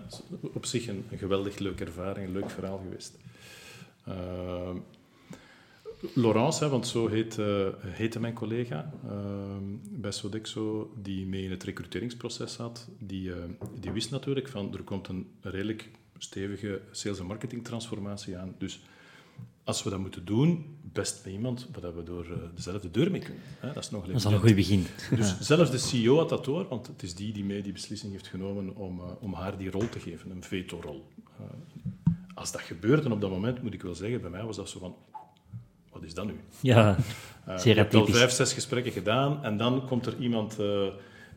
[0.54, 3.18] op zich een, geweldig leuke ervaring, een leuk verhaal geweest.
[4.06, 4.78] Ehm,
[6.14, 11.52] Laurence, hè, want zo heet, eh, heette mijn collega ehm, bij Sodexo, die mee in
[11.52, 13.38] het recruteringsproces zat, die, eh,
[13.80, 18.56] die wist natuurlijk van er komt een redelijk stevige sales- en marketing transformatie aan.
[18.58, 18.80] Dus
[19.64, 23.22] als we dat moeten doen, best met iemand waar we door eh, dezelfde deur mee
[23.22, 23.44] kunnen.
[23.60, 23.74] Hè?
[23.74, 24.86] Dat is nog Dat is al een goed begin.
[25.16, 28.12] dus zelfs de CEO had dat door, want het is die die mee die beslissing
[28.12, 31.08] heeft genomen om, eh, om haar die rol te geven, een veto-rol.
[31.40, 31.46] Eh,
[32.34, 34.80] als dat gebeurde op dat moment, moet ik wel zeggen, bij mij was dat zo
[34.80, 34.96] van,
[35.92, 36.40] wat is dat nu?
[36.62, 36.96] Ja,
[37.46, 40.58] Zeer je hebt al vijf, zes gesprekken gedaan en dan komt er iemand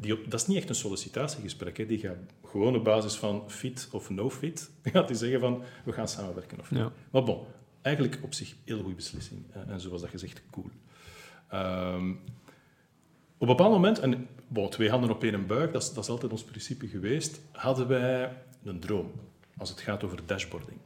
[0.00, 0.30] die op...
[0.30, 1.86] Dat is niet echt een sollicitatiegesprek, hè.
[1.86, 5.92] die gaat gewoon op basis van fit of no fit, gaat die zeggen van, we
[5.92, 6.80] gaan samenwerken of niet.
[6.80, 6.92] Ja.
[7.10, 7.38] Maar bon,
[7.82, 9.44] eigenlijk op zich heel goede beslissing.
[9.66, 10.70] En zoals dat gezegd, cool.
[11.48, 12.10] Ehm,
[13.38, 16.10] op een bepaald moment, en bon, twee handen op één buik, dat is, dat is
[16.10, 18.32] altijd ons principe geweest, hadden wij
[18.64, 19.12] een droom
[19.56, 20.78] als het gaat over dashboarding.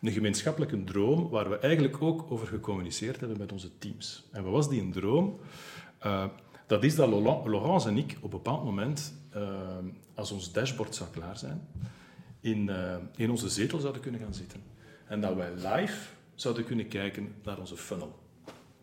[0.00, 4.24] Een gemeenschappelijke droom waar we eigenlijk ook over gecommuniceerd hebben met onze teams.
[4.32, 5.40] En wat was die een droom?
[5.98, 6.24] Eh,
[6.66, 9.48] dat is dat Laurence en ik op een bepaald moment, eh,
[10.14, 11.68] als ons dashboard zou klaar zijn,
[12.40, 14.62] in, eh, in onze zetel zouden kunnen gaan zitten.
[15.06, 18.18] En dat wij live zouden kunnen kijken naar onze funnel.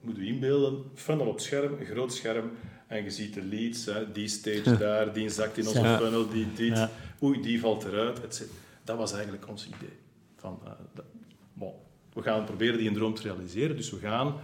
[0.01, 2.51] Moet u inbeelden, funnel op scherm, een groot scherm,
[2.87, 5.97] en je ziet de leads, hè, die stage daar, die zakt in onze Ja.
[5.97, 6.89] funnel, die dit, Ja.
[7.23, 8.41] oei, die valt eruit, etc.
[8.83, 9.97] Dat was eigenlijk ons idee.
[10.37, 11.05] Van, eh, dat-
[11.53, 11.73] bon,
[12.13, 14.35] we gaan proberen die een droom te realiseren, dus we gaan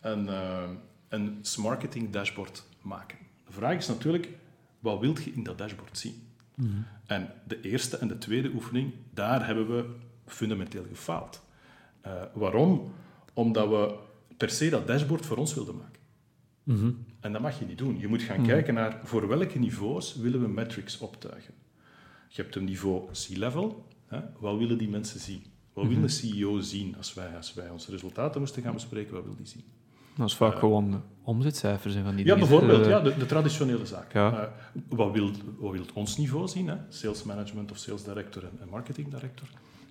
[0.00, 0.68] een, eh
[1.08, 3.18] een marketing dashboard maken.
[3.46, 4.28] De vraag is natuurlijk,
[4.78, 6.22] wat wilt je in dat dashboard zien?
[7.06, 9.94] En de eerste en de tweede oefening, daar hebben we
[10.26, 11.42] fundamenteel gefaald.
[12.00, 12.92] Eh, waarom?
[13.34, 13.98] Omdat we
[14.36, 16.00] per se dat dashboard voor ons wilden maken.
[17.20, 17.98] En dat mag je niet doen.
[17.98, 21.54] Je moet gaan kijken naar voor welke niveaus willen we metrics optuigen.
[22.28, 23.86] Je hebt een niveau C-level.
[24.38, 25.42] Wat willen die mensen zien?
[25.72, 29.14] Wat wil de CEO zien als wij, als wij onze resultaten moesten gaan bespreken?
[29.14, 29.64] Wat wil die zien?
[30.16, 32.48] Dat is vaak gewoon de omzetcijfers en van die Ja, dingen.
[32.48, 34.12] bijvoorbeeld, Eh, ja, de, de traditionele zaak.
[34.12, 34.40] Ja.
[34.42, 34.48] Eh,
[34.88, 36.68] wat, wil, wat wil ons niveau zien?
[36.68, 36.76] Hè?
[36.88, 39.48] Sales management of sales director en, en marketing director.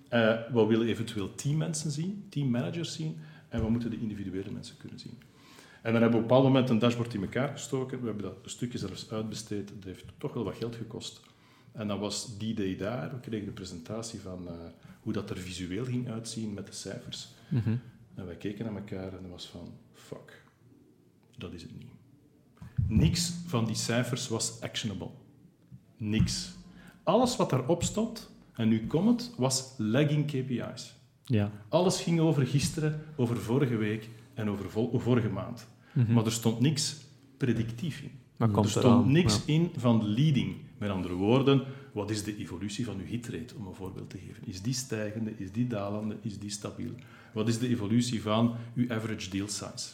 [0.08, 3.18] Eh, wat willen eventueel teammensen zien, teammanagers zien?
[3.48, 5.18] En wat moeten de individuele mensen kunnen zien?
[5.82, 8.00] En dan hebben we op een bepaald moment een dashboard in elkaar gestoken.
[8.00, 9.68] We hebben dat een stukje zelfs uitbesteed.
[9.68, 11.20] Dat heeft toch wel wat geld gekost.
[11.72, 13.10] En dan was die day daar.
[13.10, 14.50] We kregen de presentatie van uh,
[15.00, 17.28] hoe dat er visueel ging uitzien met de cijfers.
[17.48, 17.74] Mhm.
[18.14, 19.72] En wij keken naar elkaar en dat was van,
[21.42, 21.90] dat is het niet.
[22.88, 25.10] Niks van die cijfers was actionable.
[25.96, 26.54] Niks.
[27.02, 30.94] Alles wat daarop stond, en nu komt het, was lagging KPI's.
[31.24, 31.50] Ja.
[31.68, 35.66] Alles ging over gisteren, over vorige week en over vorige maand.
[36.08, 37.00] Maar er stond niks
[37.36, 38.10] predictief in.
[38.36, 39.52] Maar er stond eraan, niks ja.
[39.52, 40.56] in van leading.
[40.78, 44.46] Met andere woorden, wat is de evolutie van uw hitrate, om een voorbeeld te geven?
[44.46, 46.94] Is die stijgende, is die dalende, is die stabiel?
[47.32, 49.88] Wat is de evolutie van uw average deal size?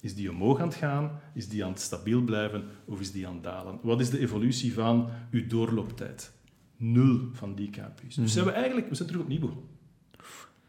[0.00, 1.10] Is die omhoog aan het gaan?
[1.34, 2.64] Is die aan het stabiel blijven?
[2.84, 3.78] Of is die aan het dalen?
[3.82, 6.32] Wat is de evolutie van uw doorlooptijd?
[6.76, 8.14] Nul van die KPI's.
[8.14, 9.64] Dus zijn we eigenlijk we zijn terug opnieuw begonnen.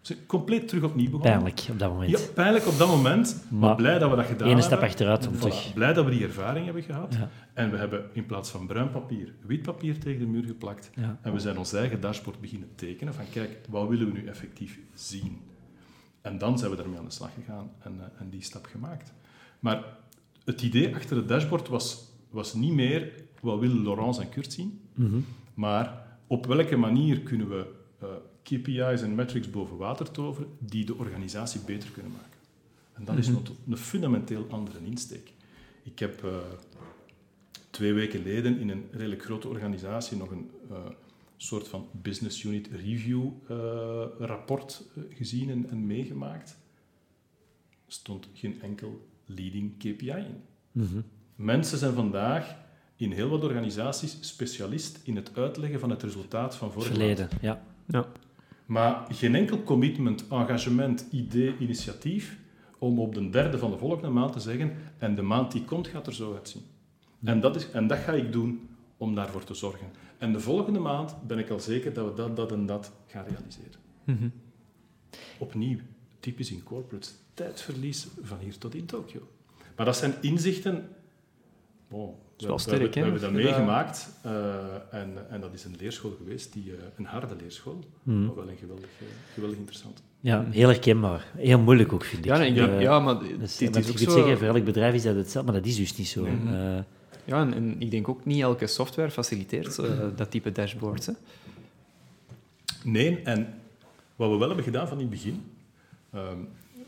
[0.02, 1.32] We zijn compleet terug opnieuw begonnen.
[1.32, 2.10] Pijnlijk op dat moment.
[2.10, 4.66] Ja, pijnlijk op dat moment, maar, Maar blij dat we dat gedaan hebben.
[4.66, 5.74] stap achteruit om Voilà, terug.
[5.74, 7.14] Blij dat we die ervaring hebben gehad.
[7.14, 7.30] Ja.
[7.54, 10.90] En we hebben in plaats van bruin papier, wit papier tegen de muur geplakt.
[10.96, 11.20] Ja.
[11.22, 14.80] En we zijn ons eigen dashboard beginnen tekenen van kijk, wat willen we nu effectief
[14.94, 15.38] zien?
[16.22, 19.14] En dan zijn we daarmee aan de slag gegaan en, eh, en die stap gemaakt.
[19.60, 19.98] Maar
[20.46, 24.80] het idee achter het dashboard was, was niet meer wat willen Laurence en Kurt zien,
[24.94, 25.20] Mhm.
[25.54, 28.08] maar op welke manier kunnen we eh,
[28.44, 32.38] KPI's en metrics boven water toveren die de organisatie beter kunnen maken.
[32.94, 33.38] En dat is Mhm.
[33.38, 35.32] een, een fundamenteel andere insteek.
[35.84, 36.38] Ik heb eh,
[37.70, 40.78] twee weken geleden in een redelijk grote organisatie nog een eh,
[41.38, 43.28] soort van business unit review
[44.20, 46.50] rapport gezien en, en meegemaakt.
[47.86, 50.42] Er stond geen enkel leading KPI in.
[50.72, 51.02] Mhm.
[51.36, 52.56] Mensen zijn vandaag
[52.96, 57.02] in heel wat organisaties specialist in het uitleggen van het resultaat van vorige maand.
[57.02, 57.62] Verleden, ja.
[57.86, 58.06] Ja.
[58.66, 62.40] Maar geen enkel commitment, engagement, idee, initiatief
[62.78, 65.88] om op de derde van de volgende maand te zeggen en de maand die komt
[65.88, 66.62] gaat er zo uitzien.
[67.24, 69.88] En, dat is, en dat ga ik doen om daarvoor te zorgen.
[70.18, 73.26] En de volgende maand ben ik al zeker dat we dat, dat en dat gaan
[73.26, 73.80] realiseren.
[74.04, 74.30] Mhm.
[75.38, 75.78] Opnieuw,
[76.20, 79.28] typisch in corporates, tijdverlies van hier tot in Tokio.
[79.76, 80.90] Maar dat zijn inzichten...
[81.88, 82.90] Bon, is wel we, sterk, we, hè?
[82.94, 84.32] we hebben dat meegemaakt eh,
[84.92, 88.26] en, en dat is een leerschool geweest, die, eh, een harde leerschool, Mhm.
[88.26, 90.04] maar wel een geweldig, eh, geweldig interessant.
[90.20, 91.26] ja, heel herkenbaar.
[91.38, 92.32] Heel moeilijk ook, vind ik.
[92.32, 94.12] Ja, nee, Eh, ja, maar dus, is ook zo...
[94.12, 96.26] zeggen, voor elk bedrijf is dat hetzelfde, maar dat is dus niet zo.
[96.26, 96.78] Eh,
[97.26, 101.06] Ja, en, en ik denk ook niet elke software faciliteert eh, dat type dashboards.
[101.06, 101.14] Hè.
[102.84, 103.54] Nee, en
[104.16, 105.44] wat we wel hebben gedaan van in het begin,
[106.12, 106.38] ehm,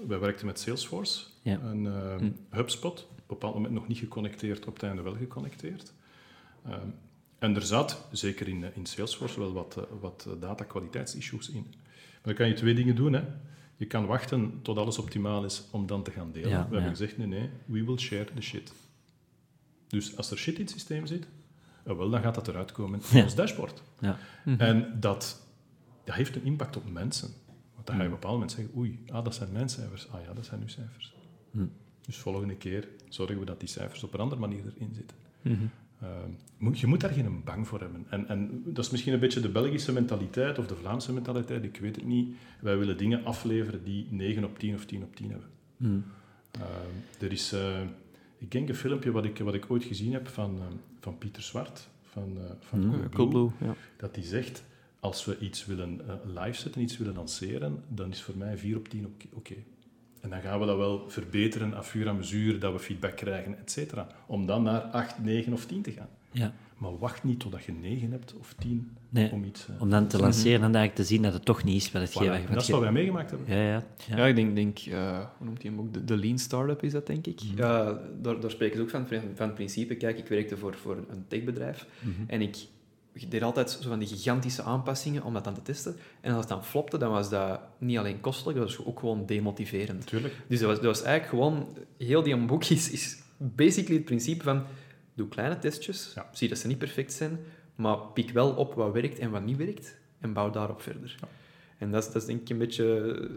[0.07, 1.59] wij werkten met Salesforce Ja.
[1.59, 2.55] en ehm, Hm.
[2.55, 5.93] HubSpot, op een bepaald moment nog niet geconnecteerd, op het einde wel geconnecteerd.
[6.65, 6.88] Ehm,
[7.39, 11.65] en er zat, zeker in, eh, in Salesforce, wel wat, eh, wat eh, datakwaliteitsissues in.
[11.74, 13.13] Maar dan kan je twee dingen doen.
[13.13, 13.24] Hè.
[13.78, 16.49] Je kan wachten tot alles optimaal is om dan te gaan delen.
[16.49, 18.72] Ja, we hebben gezegd, nee, nee, we will share the shit.
[19.88, 21.28] Dus als er shit in het systeem zit,
[21.84, 23.82] eh, wel, dan gaat dat eruit komen in ons dashboard.
[23.99, 24.17] ja.
[24.57, 25.41] En dat,
[26.03, 27.34] dat heeft een impact op mensen.
[27.82, 30.10] Want dan ga je op een bepaald moment zeggen, oei, ah, dat zijn mijn cijfers.
[30.10, 31.14] Ah ja, dat zijn uw cijfers.
[31.52, 31.72] Mm.
[32.06, 35.18] Dus volgende keer zorgen we dat die cijfers op een andere manier erin zitten.
[35.42, 35.66] Mhm.
[36.02, 38.06] Ehm, je moet daar geen bang voor hebben.
[38.10, 41.78] En, en dat is misschien een beetje de Belgische mentaliteit of de Vlaamse mentaliteit, ik
[41.78, 42.36] weet het niet.
[42.60, 45.50] Wij willen dingen afleveren die 9 op 10 of 10 op 10 hebben.
[45.78, 46.00] Hm.
[46.52, 47.82] Ehm, er is, eh,
[48.38, 51.44] ik denk een filmpje wat ik, wat ik ooit gezien heb van, ehm, van Pieter
[51.44, 53.10] Zwart, van, eh van Mm.
[53.10, 53.76] Coolblue, ja.
[53.98, 54.64] dat hij zegt,
[55.02, 58.78] als we iets willen eh, live zetten, iets willen lanceren, dan is voor mij 4
[58.78, 59.54] op 10 oké.
[60.22, 63.16] En dan gaan we dat wel verbeteren, à fur et à mesure, dat we feedback
[63.16, 64.08] krijgen, et cetera.
[64.28, 66.10] Om dan naar 8, 9 of 10 te gaan.
[66.32, 66.54] ja.
[66.78, 69.68] Maar wacht niet totdat je 9 hebt of 10 Nee, om iets...
[69.68, 71.91] eh, om dan te lanceren en dan eigenlijk te zien dat het toch niet is
[71.91, 72.16] wat het voilà.
[72.16, 72.54] geeft.
[72.54, 73.56] Dat is wat wij meegemaakt hebben.
[73.58, 73.84] Ja, ja.
[74.08, 74.18] ja.
[74.18, 75.93] Ja, ik denk, denk eh, hoe noemt hij hem ook?
[75.93, 77.39] De, de Lean Startup is dat, denk ik.
[77.56, 79.95] Ja, daar, daar spreken ze ook van, van het principe.
[79.95, 81.88] Kijk, ik werkte voor, voor een techbedrijf
[82.28, 82.56] en ik
[83.14, 85.95] deed altijd zo van die gigantische aanpassingen om dat dan te testen.
[86.22, 89.26] En als het dan flopte, dan was dat niet alleen kostelijk, dat was ook gewoon
[89.26, 89.99] demotiverend.
[89.99, 90.34] Natuurlijk.
[90.47, 91.78] Dus dat was, dat was eigenlijk gewoon...
[91.97, 94.64] Heel die boek is, is basically het principe van...
[95.14, 96.30] Doe kleine testjes, Ja.
[96.32, 97.39] zie dat ze niet perfect zijn,
[97.76, 101.18] maar pik wel op wat werkt en wat niet werkt en bouw daarop verder.
[101.22, 101.28] Ja.
[101.78, 103.30] En dat is, dat is denk ik een beetje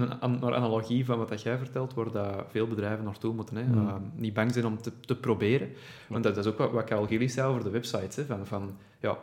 [0.00, 3.56] een an- een analogie van wat dat jij vertelt, waar dat veel bedrijven naartoe moeten.
[3.56, 3.62] Hè.
[3.62, 3.86] Mm.
[3.86, 5.68] Uh, niet bang zijn om te, te proberen.
[6.08, 8.16] Want dat, dat is ook wat, wat Carl Gillis zei over de websites.
[8.16, 9.18] Hè, van, van, ja,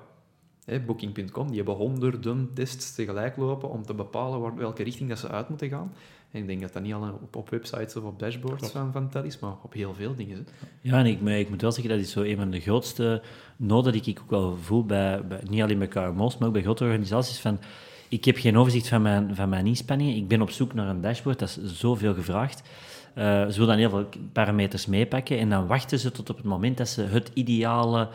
[0.66, 5.20] hè, Booking.com, die hebben honderden tests tegelijk lopen om te bepalen waar, welke richting dat
[5.20, 5.94] ze uit moeten gaan.
[6.32, 8.74] En ik denk dat dat niet alleen op, op websites of op dashboards Klopt.
[8.74, 10.38] van, van tel is, maar op heel veel dingen.
[10.38, 10.68] Hè.
[10.82, 13.22] Ja, en ik, ik moet wel zeggen, dat is zo een van de grootste
[13.58, 16.62] noden die ik ook wel voel, bij, bij, niet alleen bij KMO's, maar ook bij
[16.62, 17.60] grote organisaties, van
[18.12, 21.02] ik heb geen overzicht van mijn, van mijn inspanningen, ik ben op zoek naar een
[21.02, 22.62] dashboard, dat is zoveel gevraagd.
[23.14, 26.46] Eh, ze willen dan heel veel parameters meepakken en dan wachten ze tot op het
[26.46, 28.08] moment dat ze het ideale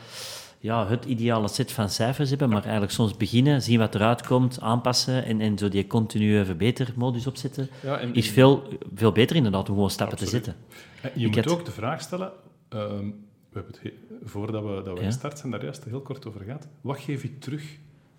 [0.61, 4.61] ja, het ideale set van cijfers hebben, maar eigenlijk soms beginnen, zien wat eruit komt,
[4.61, 8.63] aanpassen en, en zo die continue verbetermodus opzetten, Ja, en- is veel,
[8.95, 10.55] veel beter inderdaad om gewoon stappen te zetten.
[11.03, 12.33] En Je Ik moet had- ook de vraag stellen,
[12.69, 13.05] ehm,
[13.51, 15.07] we hebben het he- voordat we, dat we Ja.
[15.07, 16.69] gestart zijn, daar juist heel kort over gehad.
[16.81, 17.63] Wat geef ik terug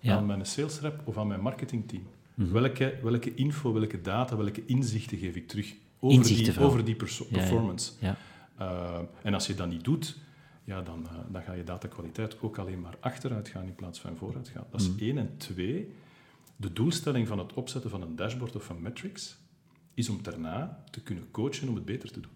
[0.00, 0.16] Ja.
[0.16, 2.02] aan mijn sales rep of aan mijn marketingteam?
[2.34, 2.52] Mhm.
[2.52, 6.96] welke, welke info, welke data, welke inzichten geef ik terug over Inzichten die, over die
[7.30, 7.92] performance?
[8.00, 8.16] Ja.
[8.60, 10.18] Uh, en als je dat niet doet,
[10.64, 14.16] ja, dan, uh, dan ga je datakwaliteit ook alleen maar achteruit gaan in plaats van
[14.16, 14.64] vooruit gaan.
[14.70, 14.98] Dat is Mhm.
[15.04, 15.18] één.
[15.18, 15.92] En twee,
[16.56, 19.36] de doelstelling van het opzetten van een dashboard of van metrics
[19.94, 22.32] is om daarna te kunnen coachen om het beter te doen.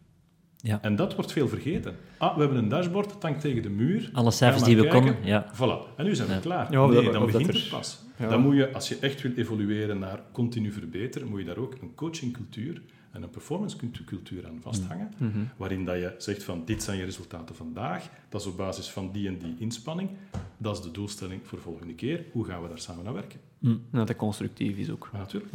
[0.65, 0.79] Ja.
[0.83, 1.97] En dat wordt veel vergeten.
[2.19, 4.11] Ah, we hebben een dashboard, het hangt tegen de muur.
[4.13, 5.01] Alle cijfers die we kijken.
[5.15, 5.53] konden, ja.
[5.55, 6.41] Voilà, en nu zijn we Ja.
[6.41, 6.73] klaar.
[6.73, 7.99] Ja, nee, dat- dan begint er- het pas.
[8.19, 8.29] Ja.
[8.29, 11.75] Dan moet je, als je echt wil evolueren naar continu verbeteren, moet je daar ook
[11.81, 12.83] een coachingcultuur
[13.13, 15.39] en een performancecultuur aan vasthangen, Mhm.
[15.57, 19.11] waarin dat je zegt van dit zijn je resultaten vandaag, dat is op basis van
[19.13, 20.11] die en die inspanning,
[20.57, 23.41] dat is de doelstelling voor de volgende keer, hoe gaan we daar samen aan werken?
[23.63, 25.09] En dat dat constructief is ook.
[25.13, 25.55] Natuurlijk.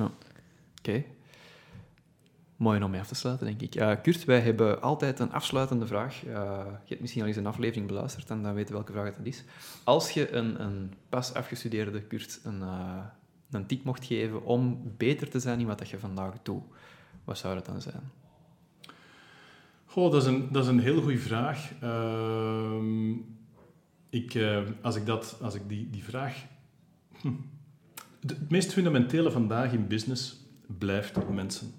[0.79, 1.03] Oké.
[2.57, 3.75] Mooi om mee af te sluiten, denk ik.
[3.75, 6.25] Eh, Kurt, wij hebben altijd een afsluitende vraag.
[6.25, 6.31] Eh,
[6.83, 9.43] je hebt misschien al eens een aflevering beluisterd en dan weten welke vraag het is.
[9.83, 13.03] Als je een, een pas afgestudeerde Kurt een, eh,
[13.51, 16.63] een tip mocht geven om beter te zijn in wat je vandaag doet,
[17.23, 18.11] wat zou dat dan zijn?
[19.85, 21.71] Goh, dat is een, dat is een heel goede vraag.
[21.81, 23.11] Ehm,
[24.09, 24.39] ik,
[24.81, 26.45] als ik, dat, als ik die, die vraag...
[27.21, 27.31] Hm.
[28.19, 30.45] Het meest fundamentele vandaag in business
[30.77, 31.71] blijft mensen.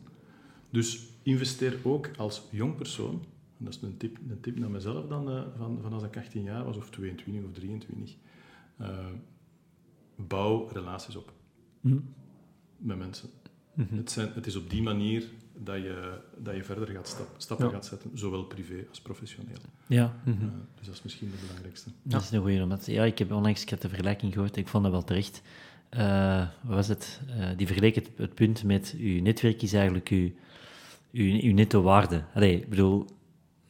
[0.71, 3.25] Dus investeer ook als jong persoon,
[3.59, 6.17] en dat is een tip, een tip naar mezelf dan, eh, van, van als ik
[6.17, 8.15] 18 jaar was, of 22 of 23.
[8.77, 8.89] eh,
[10.17, 11.33] bouw relaties op
[11.81, 11.97] Hm.
[12.77, 13.29] met mensen.
[13.75, 13.97] Mhm.
[13.97, 15.25] Het, zijn, het is op die manier
[15.59, 17.73] dat je, dat je verder gaat stap, stappen Ja.
[17.73, 19.57] gaat zetten, zowel privé als professioneel.
[19.87, 20.43] Ja, Mhm.
[20.43, 21.91] Eh, dus dat is misschien de belangrijkste.
[22.03, 22.63] dat is een goeie.
[22.63, 25.43] Omdat, ja, ik heb onlangs ik had de vergelijking gehoord, ik vond dat wel terecht.
[25.89, 27.21] Eh, wat was het?
[27.29, 30.31] Eh, die vergeleek het, het punt met uw netwerk is eigenlijk uw,
[31.13, 32.25] uw, uw netto waarde.
[32.35, 33.07] Allee, ik bedoel,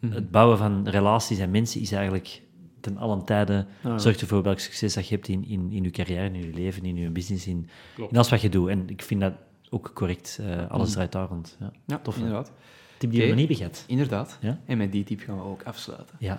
[0.01, 0.13] Mhm.
[0.13, 2.43] het bouwen van relaties en mensen is eigenlijk
[2.81, 5.91] ten allen tijde Ah, zorgt ervoor welk succes dat je hebt in, in, in je
[5.91, 8.69] carrière, in je leven, in je business, in, in alles wat je doet.
[8.69, 9.33] En ik vind dat
[9.71, 10.39] ook correct.
[10.41, 10.95] eh, alles Mhm.
[10.97, 11.57] draait daar rond.
[11.61, 11.73] Ja.
[11.87, 12.53] Ja, Tof, inderdaad.
[12.99, 13.85] Tip die we nog niet beget.
[13.87, 14.39] Inderdaad.
[14.41, 14.61] Ja?
[14.67, 16.17] En met die tip gaan we ook afsluiten.
[16.19, 16.39] Ja.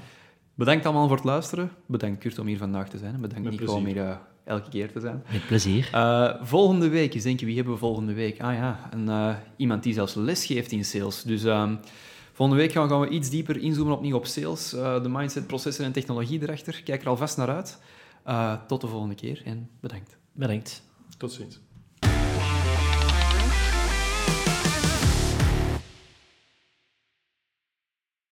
[0.56, 1.72] Bedankt allemaal voor het luisteren.
[1.86, 3.14] Bedankt Kurt om hier vandaag te zijn.
[3.14, 5.24] En bedankt Met Nico om hier eh, elke keer te zijn.
[5.32, 5.90] Met plezier.
[5.92, 8.42] Eh, volgende week, eens denken, wie hebben we volgende week?
[8.42, 11.24] Ah ja, een, eh, iemand die zelfs les geeft in sales.
[11.24, 11.76] Dus ehm,
[12.34, 15.86] volgende week gaan, gaan we iets dieper inzoomen opnieuw op sales, eh, de mindset, processen
[15.86, 16.82] en technologie erachter.
[16.84, 17.80] Kijk er alvast naar uit.
[18.24, 20.18] Eh, tot de volgende keer en bedankt.
[20.32, 20.84] Bedankt.
[21.18, 21.60] Tot ziens.